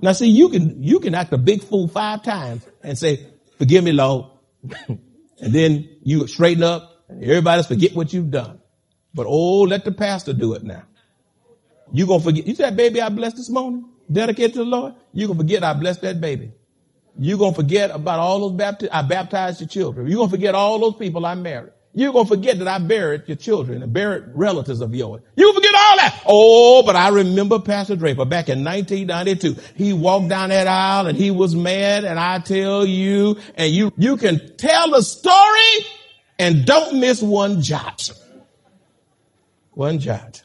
Now 0.00 0.12
see, 0.12 0.28
you 0.28 0.48
can, 0.48 0.82
you 0.82 1.00
can 1.00 1.14
act 1.14 1.32
a 1.32 1.38
big 1.38 1.62
fool 1.62 1.88
five 1.88 2.22
times 2.22 2.66
and 2.82 2.98
say, 2.98 3.26
forgive 3.58 3.84
me, 3.84 3.92
Lord. 3.92 4.26
and 4.88 4.98
then 5.38 5.88
you 6.02 6.26
straighten 6.26 6.62
up 6.62 7.04
and 7.08 7.22
everybody's 7.22 7.66
forget 7.66 7.94
what 7.94 8.12
you've 8.12 8.30
done. 8.30 8.60
But 9.14 9.26
oh, 9.26 9.62
let 9.62 9.84
the 9.84 9.92
pastor 9.92 10.32
do 10.32 10.54
it 10.54 10.62
now. 10.62 10.82
You 11.92 12.06
gonna 12.06 12.22
forget, 12.22 12.46
you 12.46 12.54
said, 12.54 12.76
baby 12.76 13.00
I 13.00 13.08
blessed 13.08 13.36
this 13.36 13.48
morning, 13.48 13.88
dedicated 14.10 14.54
to 14.54 14.58
the 14.60 14.64
Lord. 14.64 14.94
You 15.12 15.26
gonna 15.26 15.38
forget 15.38 15.64
I 15.64 15.72
blessed 15.72 16.02
that 16.02 16.20
baby. 16.20 16.52
You're 17.18 17.38
going 17.38 17.52
to 17.52 17.56
forget 17.60 17.90
about 17.90 18.20
all 18.20 18.40
those 18.40 18.56
baptized, 18.56 18.92
I 18.92 19.02
baptized 19.02 19.60
your 19.60 19.68
children. 19.68 20.06
You're 20.06 20.18
going 20.18 20.30
to 20.30 20.36
forget 20.36 20.54
all 20.54 20.78
those 20.78 20.94
people 20.94 21.26
I 21.26 21.34
married. 21.34 21.72
You're 21.94 22.12
going 22.12 22.26
to 22.26 22.28
forget 22.28 22.58
that 22.60 22.68
I 22.68 22.78
buried 22.78 23.24
your 23.26 23.36
children 23.36 23.82
and 23.82 23.92
buried 23.92 24.24
relatives 24.34 24.80
of 24.80 24.94
yours. 24.94 25.22
You 25.34 25.52
forget 25.52 25.74
all 25.74 25.96
that. 25.96 26.22
Oh, 26.26 26.82
but 26.86 26.94
I 26.94 27.08
remember 27.08 27.58
Pastor 27.58 27.96
Draper 27.96 28.24
back 28.24 28.48
in 28.48 28.62
1992. 28.62 29.56
He 29.74 29.92
walked 29.92 30.28
down 30.28 30.50
that 30.50 30.68
aisle 30.68 31.08
and 31.08 31.18
he 31.18 31.32
was 31.32 31.56
mad 31.56 32.04
and 32.04 32.20
I 32.20 32.38
tell 32.38 32.86
you, 32.86 33.38
and 33.56 33.72
you, 33.72 33.92
you 33.96 34.16
can 34.16 34.56
tell 34.56 34.90
the 34.92 35.02
story 35.02 35.86
and 36.38 36.64
don't 36.64 37.00
miss 37.00 37.20
one 37.20 37.62
jot. 37.62 38.12
One 39.72 39.98
jot. 39.98 40.44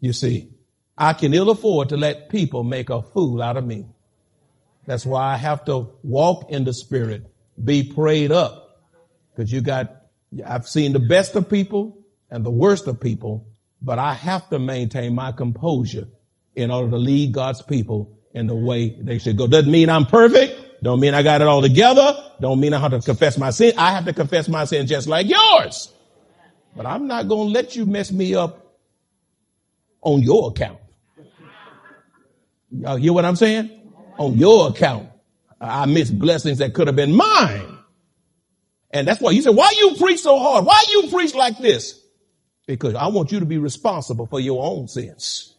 You 0.00 0.12
see, 0.12 0.50
I 0.98 1.14
can 1.14 1.32
ill 1.32 1.48
afford 1.48 1.90
to 1.90 1.96
let 1.96 2.28
people 2.28 2.62
make 2.62 2.90
a 2.90 3.00
fool 3.00 3.40
out 3.40 3.56
of 3.56 3.64
me. 3.64 3.86
That's 4.88 5.04
why 5.04 5.34
I 5.34 5.36
have 5.36 5.66
to 5.66 5.90
walk 6.02 6.50
in 6.50 6.64
the 6.64 6.72
spirit, 6.72 7.30
be 7.62 7.92
prayed 7.92 8.32
up. 8.32 8.80
Cause 9.36 9.52
you 9.52 9.60
got, 9.60 9.94
I've 10.46 10.66
seen 10.66 10.94
the 10.94 10.98
best 10.98 11.36
of 11.36 11.50
people 11.50 11.98
and 12.30 12.42
the 12.42 12.50
worst 12.50 12.86
of 12.86 12.98
people, 12.98 13.46
but 13.82 13.98
I 13.98 14.14
have 14.14 14.48
to 14.48 14.58
maintain 14.58 15.14
my 15.14 15.32
composure 15.32 16.08
in 16.56 16.70
order 16.70 16.90
to 16.90 16.96
lead 16.96 17.32
God's 17.32 17.60
people 17.60 18.18
in 18.32 18.46
the 18.46 18.54
way 18.54 18.88
they 18.88 19.18
should 19.18 19.36
go. 19.36 19.46
Doesn't 19.46 19.70
mean 19.70 19.90
I'm 19.90 20.06
perfect. 20.06 20.82
Don't 20.82 21.00
mean 21.00 21.12
I 21.12 21.22
got 21.22 21.42
it 21.42 21.48
all 21.48 21.60
together. 21.60 22.16
Don't 22.40 22.58
mean 22.58 22.72
I 22.72 22.78
have 22.78 22.92
to 22.92 23.00
confess 23.02 23.36
my 23.36 23.50
sin. 23.50 23.74
I 23.76 23.90
have 23.90 24.06
to 24.06 24.14
confess 24.14 24.48
my 24.48 24.64
sin 24.64 24.86
just 24.86 25.06
like 25.06 25.28
yours. 25.28 25.92
But 26.74 26.86
I'm 26.86 27.06
not 27.06 27.28
going 27.28 27.48
to 27.48 27.52
let 27.52 27.76
you 27.76 27.84
mess 27.84 28.10
me 28.10 28.34
up 28.34 28.74
on 30.00 30.22
your 30.22 30.48
account. 30.48 30.78
Y'all 32.70 32.96
hear 32.96 33.12
what 33.12 33.26
I'm 33.26 33.36
saying? 33.36 33.77
On 34.18 34.36
your 34.36 34.68
account. 34.68 35.08
I 35.60 35.86
miss 35.86 36.10
blessings 36.10 36.58
that 36.58 36.74
could 36.74 36.86
have 36.86 36.96
been 36.96 37.14
mine. 37.14 37.78
And 38.90 39.06
that's 39.06 39.20
why 39.20 39.32
you 39.32 39.42
said, 39.42 39.54
why 39.54 39.72
you 39.76 39.96
preach 39.96 40.20
so 40.20 40.38
hard? 40.38 40.64
Why 40.64 40.82
you 40.90 41.08
preach 41.08 41.34
like 41.34 41.58
this? 41.58 42.00
Because 42.66 42.94
I 42.94 43.08
want 43.08 43.32
you 43.32 43.40
to 43.40 43.46
be 43.46 43.58
responsible 43.58 44.26
for 44.26 44.40
your 44.40 44.62
own 44.64 44.88
sins. 44.88 45.54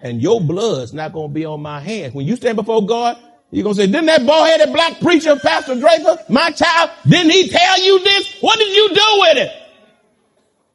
And 0.00 0.20
your 0.20 0.40
blood's 0.40 0.92
not 0.92 1.12
going 1.12 1.28
to 1.28 1.34
be 1.34 1.44
on 1.44 1.62
my 1.62 1.80
hands. 1.80 2.14
When 2.14 2.26
you 2.26 2.36
stand 2.36 2.56
before 2.56 2.84
God, 2.84 3.16
you're 3.50 3.62
going 3.62 3.76
to 3.76 3.82
say, 3.82 3.86
didn't 3.86 4.06
that 4.06 4.26
bald-headed 4.26 4.72
black 4.72 5.00
preacher, 5.00 5.36
Pastor 5.36 5.78
Draper, 5.78 6.18
my 6.28 6.50
child, 6.50 6.90
didn't 7.06 7.30
he 7.30 7.48
tell 7.48 7.82
you 7.82 8.02
this? 8.02 8.36
What 8.40 8.58
did 8.58 8.74
you 8.74 8.88
do 8.88 9.16
with 9.18 9.36
it? 9.38 9.52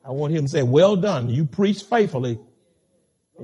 I 0.05 0.11
want 0.11 0.33
him 0.33 0.43
to 0.43 0.49
say, 0.49 0.63
well 0.63 0.95
done. 0.95 1.29
You 1.29 1.45
preached 1.45 1.89
faithfully. 1.89 2.39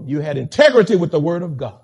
You 0.05 0.21
had 0.21 0.37
integrity 0.37 0.95
with 0.95 1.11
the 1.11 1.19
word 1.19 1.41
of 1.41 1.57
God 1.57 1.82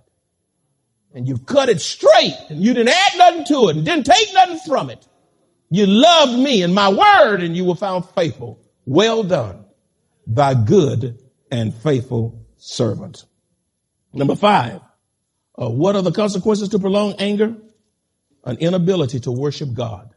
and 1.13 1.27
you've 1.27 1.45
cut 1.45 1.69
it 1.69 1.81
straight 1.81 2.37
and 2.49 2.61
you 2.61 2.73
didn't 2.73 2.93
add 2.93 3.17
nothing 3.17 3.45
to 3.45 3.69
it 3.69 3.75
and 3.75 3.85
didn't 3.85 4.05
take 4.05 4.33
nothing 4.33 4.59
from 4.67 4.89
it. 4.89 5.07
You 5.69 5.85
loved 5.85 6.37
me 6.39 6.63
and 6.63 6.73
my 6.73 6.89
word 6.89 7.41
and 7.41 7.55
you 7.55 7.65
were 7.65 7.75
found 7.75 8.05
faithful. 8.09 8.59
Well 8.85 9.23
done, 9.23 9.65
thy 10.25 10.53
good 10.53 11.19
and 11.51 11.73
faithful 11.73 12.45
servant. 12.57 13.25
Number 14.13 14.35
five, 14.35 14.81
uh, 15.61 15.69
what 15.69 15.95
are 15.95 16.01
the 16.01 16.11
consequences 16.11 16.69
to 16.69 16.79
prolonged 16.79 17.15
anger? 17.19 17.55
An 18.45 18.57
inability 18.57 19.19
to 19.21 19.31
worship 19.31 19.73
God. 19.73 20.09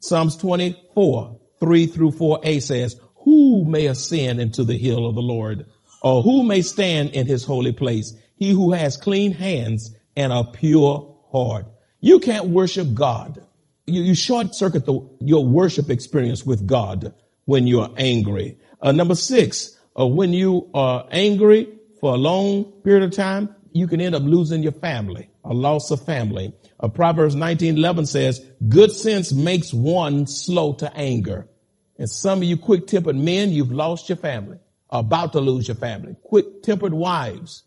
Psalms 0.00 0.36
24, 0.36 1.40
3 1.60 1.86
through 1.86 2.10
4a 2.10 2.62
says, 2.62 3.00
who 3.16 3.64
may 3.64 3.86
ascend 3.86 4.40
into 4.40 4.64
the 4.64 4.76
hill 4.76 5.06
of 5.06 5.14
the 5.14 5.22
Lord 5.22 5.66
or 6.02 6.22
who 6.22 6.42
may 6.42 6.62
stand 6.62 7.10
in 7.10 7.26
his 7.26 7.44
holy 7.44 7.72
place? 7.72 8.14
He 8.36 8.50
who 8.50 8.72
has 8.72 8.96
clean 8.96 9.32
hands 9.32 9.94
and 10.18 10.32
a 10.32 10.42
pure 10.42 11.16
heart. 11.30 11.66
You 12.00 12.18
can't 12.18 12.48
worship 12.48 12.92
God. 12.92 13.40
You, 13.86 14.02
you 14.02 14.14
short 14.16 14.52
circuit 14.52 14.84
the, 14.84 15.08
your 15.20 15.46
worship 15.46 15.90
experience 15.90 16.44
with 16.44 16.66
God 16.66 17.14
when 17.44 17.68
you're 17.68 17.88
angry. 17.96 18.58
Uh, 18.82 18.90
number 18.90 19.14
six, 19.14 19.78
uh, 19.98 20.04
when 20.04 20.32
you 20.32 20.68
are 20.74 21.06
angry 21.12 21.68
for 22.00 22.14
a 22.14 22.16
long 22.16 22.64
period 22.82 23.04
of 23.04 23.12
time, 23.12 23.54
you 23.72 23.86
can 23.86 24.00
end 24.00 24.16
up 24.16 24.24
losing 24.24 24.60
your 24.60 24.72
family, 24.72 25.30
a 25.44 25.54
loss 25.54 25.92
of 25.92 26.04
family. 26.04 26.52
Uh, 26.80 26.88
Proverbs 26.88 27.36
19:11 27.36 28.06
says, 28.06 28.44
"Good 28.68 28.90
sense 28.90 29.32
makes 29.32 29.72
one 29.72 30.26
slow 30.26 30.72
to 30.74 30.92
anger." 30.96 31.48
And 31.96 32.10
some 32.10 32.38
of 32.38 32.44
you 32.44 32.56
quick-tempered 32.56 33.16
men, 33.16 33.52
you've 33.52 33.72
lost 33.72 34.08
your 34.08 34.18
family, 34.18 34.58
about 34.90 35.32
to 35.34 35.40
lose 35.40 35.68
your 35.68 35.76
family. 35.76 36.16
Quick-tempered 36.24 36.94
wives 36.94 37.62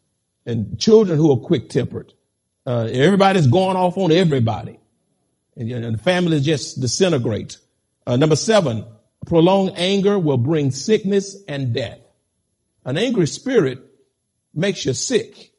and 0.46 0.78
children 0.78 1.18
who 1.18 1.32
are 1.32 1.38
quick-tempered. 1.38 2.14
Uh, 2.66 2.88
everybody's 2.92 3.48
going 3.48 3.76
off 3.76 3.98
on 3.98 4.12
everybody. 4.12 4.80
And, 5.56 5.72
and 5.72 5.96
the 5.96 6.02
family 6.02 6.40
just 6.40 6.80
disintegrate. 6.80 7.58
Uh, 8.06 8.18
number 8.18 8.36
seven, 8.36 8.86
prolonged 9.26 9.74
anger 9.76 10.18
will 10.18 10.38
bring 10.38 10.72
sickness 10.72 11.38
and 11.48 11.74
death. 11.74 12.00
An 12.86 12.98
angry 12.98 13.28
spirit 13.28 13.80
makes 14.54 14.86
you 14.86 14.94
sick, 14.94 15.52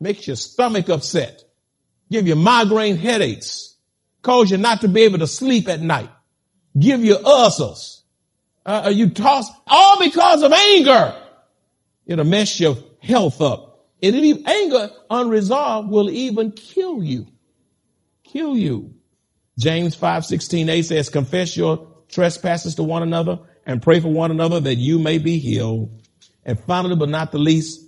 makes 0.00 0.26
your 0.26 0.36
stomach 0.36 0.88
upset, 0.88 1.42
give 2.10 2.26
you 2.26 2.36
migraine 2.36 2.96
headaches, 2.96 3.76
cause 4.22 4.50
you 4.50 4.56
not 4.56 4.80
to 4.82 4.88
be 4.88 5.02
able 5.02 5.18
to 5.18 5.26
sleep 5.26 5.68
at 5.68 5.80
night, 5.80 6.10
give 6.78 7.04
you 7.04 7.16
ulcers. 7.24 8.02
Uh, 8.64 8.90
you 8.92 9.10
toss 9.10 9.50
all 9.66 9.98
because 9.98 10.42
of 10.42 10.52
anger. 10.52 11.14
It'll 12.06 12.24
mess 12.24 12.58
your 12.58 12.76
health 13.00 13.40
up. 13.40 13.67
And 14.02 14.14
any 14.14 14.44
anger 14.44 14.90
unresolved 15.10 15.90
will 15.90 16.10
even 16.10 16.52
kill 16.52 17.02
you. 17.02 17.26
Kill 18.24 18.56
you. 18.56 18.94
James 19.58 19.94
5, 19.94 20.24
16, 20.24 20.68
a 20.68 20.82
says, 20.82 21.08
confess 21.08 21.56
your 21.56 21.88
trespasses 22.08 22.76
to 22.76 22.82
one 22.84 23.02
another 23.02 23.40
and 23.66 23.82
pray 23.82 24.00
for 24.00 24.08
one 24.08 24.30
another 24.30 24.60
that 24.60 24.76
you 24.76 24.98
may 24.98 25.18
be 25.18 25.38
healed. 25.38 26.02
And 26.44 26.58
finally, 26.60 26.96
but 26.96 27.08
not 27.08 27.32
the 27.32 27.38
least, 27.38 27.84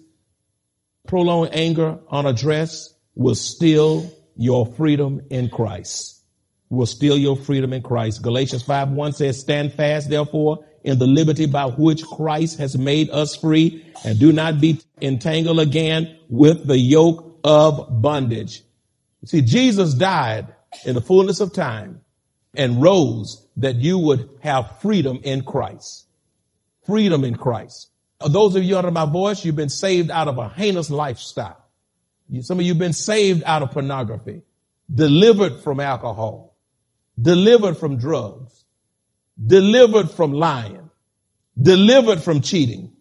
prolonged 1.06 1.50
anger 1.52 1.98
unaddressed 2.10 2.94
will 3.14 3.34
steal 3.34 4.12
your 4.36 4.66
freedom 4.66 5.22
in 5.30 5.48
Christ. 5.48 6.22
Will 6.68 6.86
steal 6.86 7.16
your 7.16 7.36
freedom 7.36 7.72
in 7.72 7.82
Christ. 7.82 8.22
Galatians 8.22 8.62
5 8.62 8.90
1 8.90 9.12
says, 9.12 9.40
Stand 9.40 9.72
fast, 9.72 10.08
therefore, 10.08 10.64
in 10.84 10.98
the 10.98 11.06
liberty 11.06 11.46
by 11.46 11.66
which 11.66 12.04
Christ 12.04 12.58
has 12.58 12.76
made 12.76 13.10
us 13.10 13.36
free, 13.36 13.84
and 14.04 14.18
do 14.18 14.32
not 14.32 14.60
be 14.60 14.80
entangled 15.02 15.60
again 15.60 16.18
with 16.28 16.66
the 16.66 16.78
yoke 16.78 17.40
of 17.44 18.02
bondage. 18.02 18.62
See, 19.24 19.42
Jesus 19.42 19.94
died 19.94 20.54
in 20.84 20.94
the 20.94 21.00
fullness 21.00 21.40
of 21.40 21.52
time 21.52 22.00
and 22.54 22.82
rose 22.82 23.46
that 23.56 23.76
you 23.76 23.98
would 23.98 24.28
have 24.40 24.80
freedom 24.80 25.20
in 25.22 25.42
Christ. 25.42 26.06
Freedom 26.86 27.24
in 27.24 27.36
Christ. 27.36 27.90
Those 28.26 28.56
of 28.56 28.64
you 28.64 28.76
under 28.76 28.90
my 28.90 29.06
voice, 29.06 29.44
you've 29.44 29.56
been 29.56 29.68
saved 29.68 30.10
out 30.10 30.28
of 30.28 30.38
a 30.38 30.48
heinous 30.48 30.90
lifestyle. 30.90 31.64
Some 32.42 32.58
of 32.58 32.64
you 32.64 32.72
have 32.72 32.78
been 32.78 32.92
saved 32.92 33.42
out 33.44 33.62
of 33.62 33.72
pornography, 33.72 34.42
delivered 34.92 35.60
from 35.60 35.80
alcohol, 35.80 36.56
delivered 37.20 37.76
from 37.76 37.96
drugs, 37.96 38.64
delivered 39.44 40.10
from 40.10 40.32
lying, 40.32 40.90
delivered 41.60 42.22
from 42.22 42.40
cheating. 42.40 42.92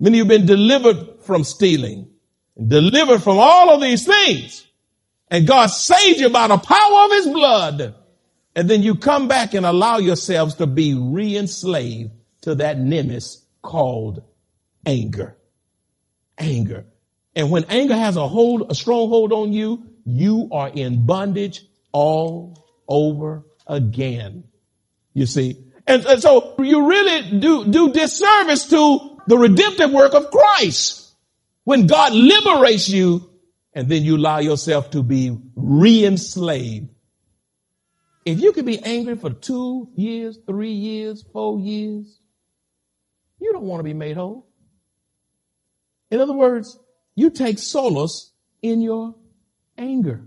Many 0.00 0.20
of 0.20 0.26
you 0.26 0.30
have 0.30 0.40
been 0.40 0.46
delivered 0.46 1.11
from 1.24 1.44
stealing, 1.44 2.08
delivered 2.56 3.22
from 3.22 3.38
all 3.38 3.70
of 3.70 3.80
these 3.80 4.06
things. 4.06 4.66
And 5.28 5.46
God 5.46 5.66
saved 5.66 6.20
you 6.20 6.28
by 6.28 6.48
the 6.48 6.58
power 6.58 7.04
of 7.04 7.10
his 7.12 7.26
blood. 7.26 7.94
And 8.54 8.68
then 8.68 8.82
you 8.82 8.96
come 8.96 9.28
back 9.28 9.54
and 9.54 9.64
allow 9.64 9.96
yourselves 9.98 10.56
to 10.56 10.66
be 10.66 10.94
re-enslaved 10.94 12.10
to 12.42 12.56
that 12.56 12.78
nemesis 12.78 13.44
called 13.62 14.22
anger. 14.84 15.36
Anger. 16.36 16.84
And 17.34 17.50
when 17.50 17.64
anger 17.64 17.94
has 17.94 18.16
a 18.16 18.28
hold, 18.28 18.70
a 18.70 18.74
stronghold 18.74 19.32
on 19.32 19.52
you, 19.52 19.86
you 20.04 20.48
are 20.52 20.68
in 20.68 21.06
bondage 21.06 21.64
all 21.92 22.66
over 22.88 23.44
again. 23.66 24.44
You 25.14 25.26
see? 25.26 25.56
And, 25.86 26.04
and 26.04 26.20
so 26.20 26.54
you 26.58 26.88
really 26.88 27.38
do, 27.38 27.64
do 27.66 27.92
disservice 27.92 28.68
to 28.68 29.20
the 29.26 29.38
redemptive 29.38 29.90
work 29.92 30.14
of 30.14 30.30
Christ. 30.30 31.01
When 31.64 31.86
God 31.86 32.12
liberates 32.12 32.88
you 32.88 33.30
and 33.74 33.88
then 33.88 34.02
you 34.02 34.16
allow 34.16 34.38
yourself 34.38 34.90
to 34.90 35.02
be 35.02 35.36
re-enslaved. 35.56 36.88
If 38.24 38.40
you 38.40 38.52
could 38.52 38.66
be 38.66 38.78
angry 38.78 39.16
for 39.16 39.30
two 39.30 39.88
years, 39.96 40.38
three 40.46 40.72
years, 40.72 41.24
four 41.32 41.58
years, 41.58 42.20
you 43.40 43.52
don't 43.52 43.64
want 43.64 43.80
to 43.80 43.84
be 43.84 43.94
made 43.94 44.16
whole. 44.16 44.46
In 46.10 46.20
other 46.20 46.32
words, 46.32 46.78
you 47.14 47.30
take 47.30 47.58
solace 47.58 48.32
in 48.60 48.80
your 48.80 49.14
anger. 49.76 50.24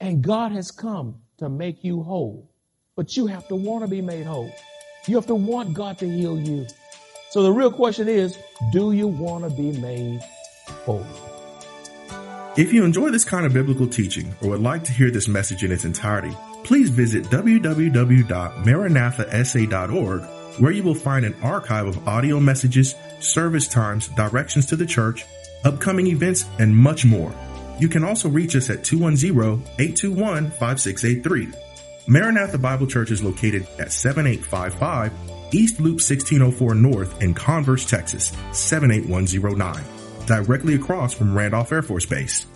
And 0.00 0.22
God 0.22 0.52
has 0.52 0.70
come 0.70 1.22
to 1.38 1.48
make 1.48 1.82
you 1.82 2.02
whole. 2.02 2.50
But 2.96 3.16
you 3.16 3.26
have 3.26 3.48
to 3.48 3.56
want 3.56 3.84
to 3.84 3.88
be 3.88 4.02
made 4.02 4.26
whole. 4.26 4.52
You 5.06 5.16
have 5.16 5.26
to 5.26 5.34
want 5.34 5.72
God 5.72 5.98
to 5.98 6.08
heal 6.08 6.38
you. 6.38 6.66
So 7.36 7.42
the 7.42 7.52
real 7.52 7.70
question 7.70 8.08
is, 8.08 8.38
do 8.72 8.92
you 8.92 9.06
want 9.06 9.44
to 9.44 9.50
be 9.50 9.70
made 9.78 10.22
whole? 10.86 11.04
If 12.56 12.72
you 12.72 12.82
enjoy 12.82 13.10
this 13.10 13.26
kind 13.26 13.44
of 13.44 13.52
biblical 13.52 13.86
teaching 13.86 14.34
or 14.40 14.48
would 14.48 14.62
like 14.62 14.84
to 14.84 14.92
hear 14.92 15.10
this 15.10 15.28
message 15.28 15.62
in 15.62 15.70
its 15.70 15.84
entirety, 15.84 16.34
please 16.64 16.88
visit 16.88 17.24
www.maranathasa.org 17.24 20.22
where 20.62 20.72
you 20.72 20.82
will 20.82 20.94
find 20.94 21.26
an 21.26 21.36
archive 21.42 21.86
of 21.86 22.08
audio 22.08 22.40
messages, 22.40 22.94
service 23.20 23.68
times, 23.68 24.08
directions 24.08 24.64
to 24.64 24.76
the 24.76 24.86
church, 24.86 25.26
upcoming 25.62 26.06
events, 26.06 26.46
and 26.58 26.74
much 26.74 27.04
more. 27.04 27.34
You 27.78 27.88
can 27.88 28.02
also 28.02 28.30
reach 28.30 28.56
us 28.56 28.70
at 28.70 28.78
210-821-5683. 28.78 31.54
Maranatha 32.08 32.56
Bible 32.56 32.86
Church 32.86 33.10
is 33.10 33.22
located 33.22 33.66
at 33.78 33.92
7855 33.92 35.35
East 35.52 35.78
Loop 35.78 36.00
1604 36.00 36.74
North 36.74 37.22
in 37.22 37.34
Converse, 37.34 37.88
Texas, 37.88 38.32
78109, 38.52 39.84
directly 40.26 40.74
across 40.74 41.14
from 41.14 41.36
Randolph 41.36 41.70
Air 41.72 41.82
Force 41.82 42.06
Base. 42.06 42.46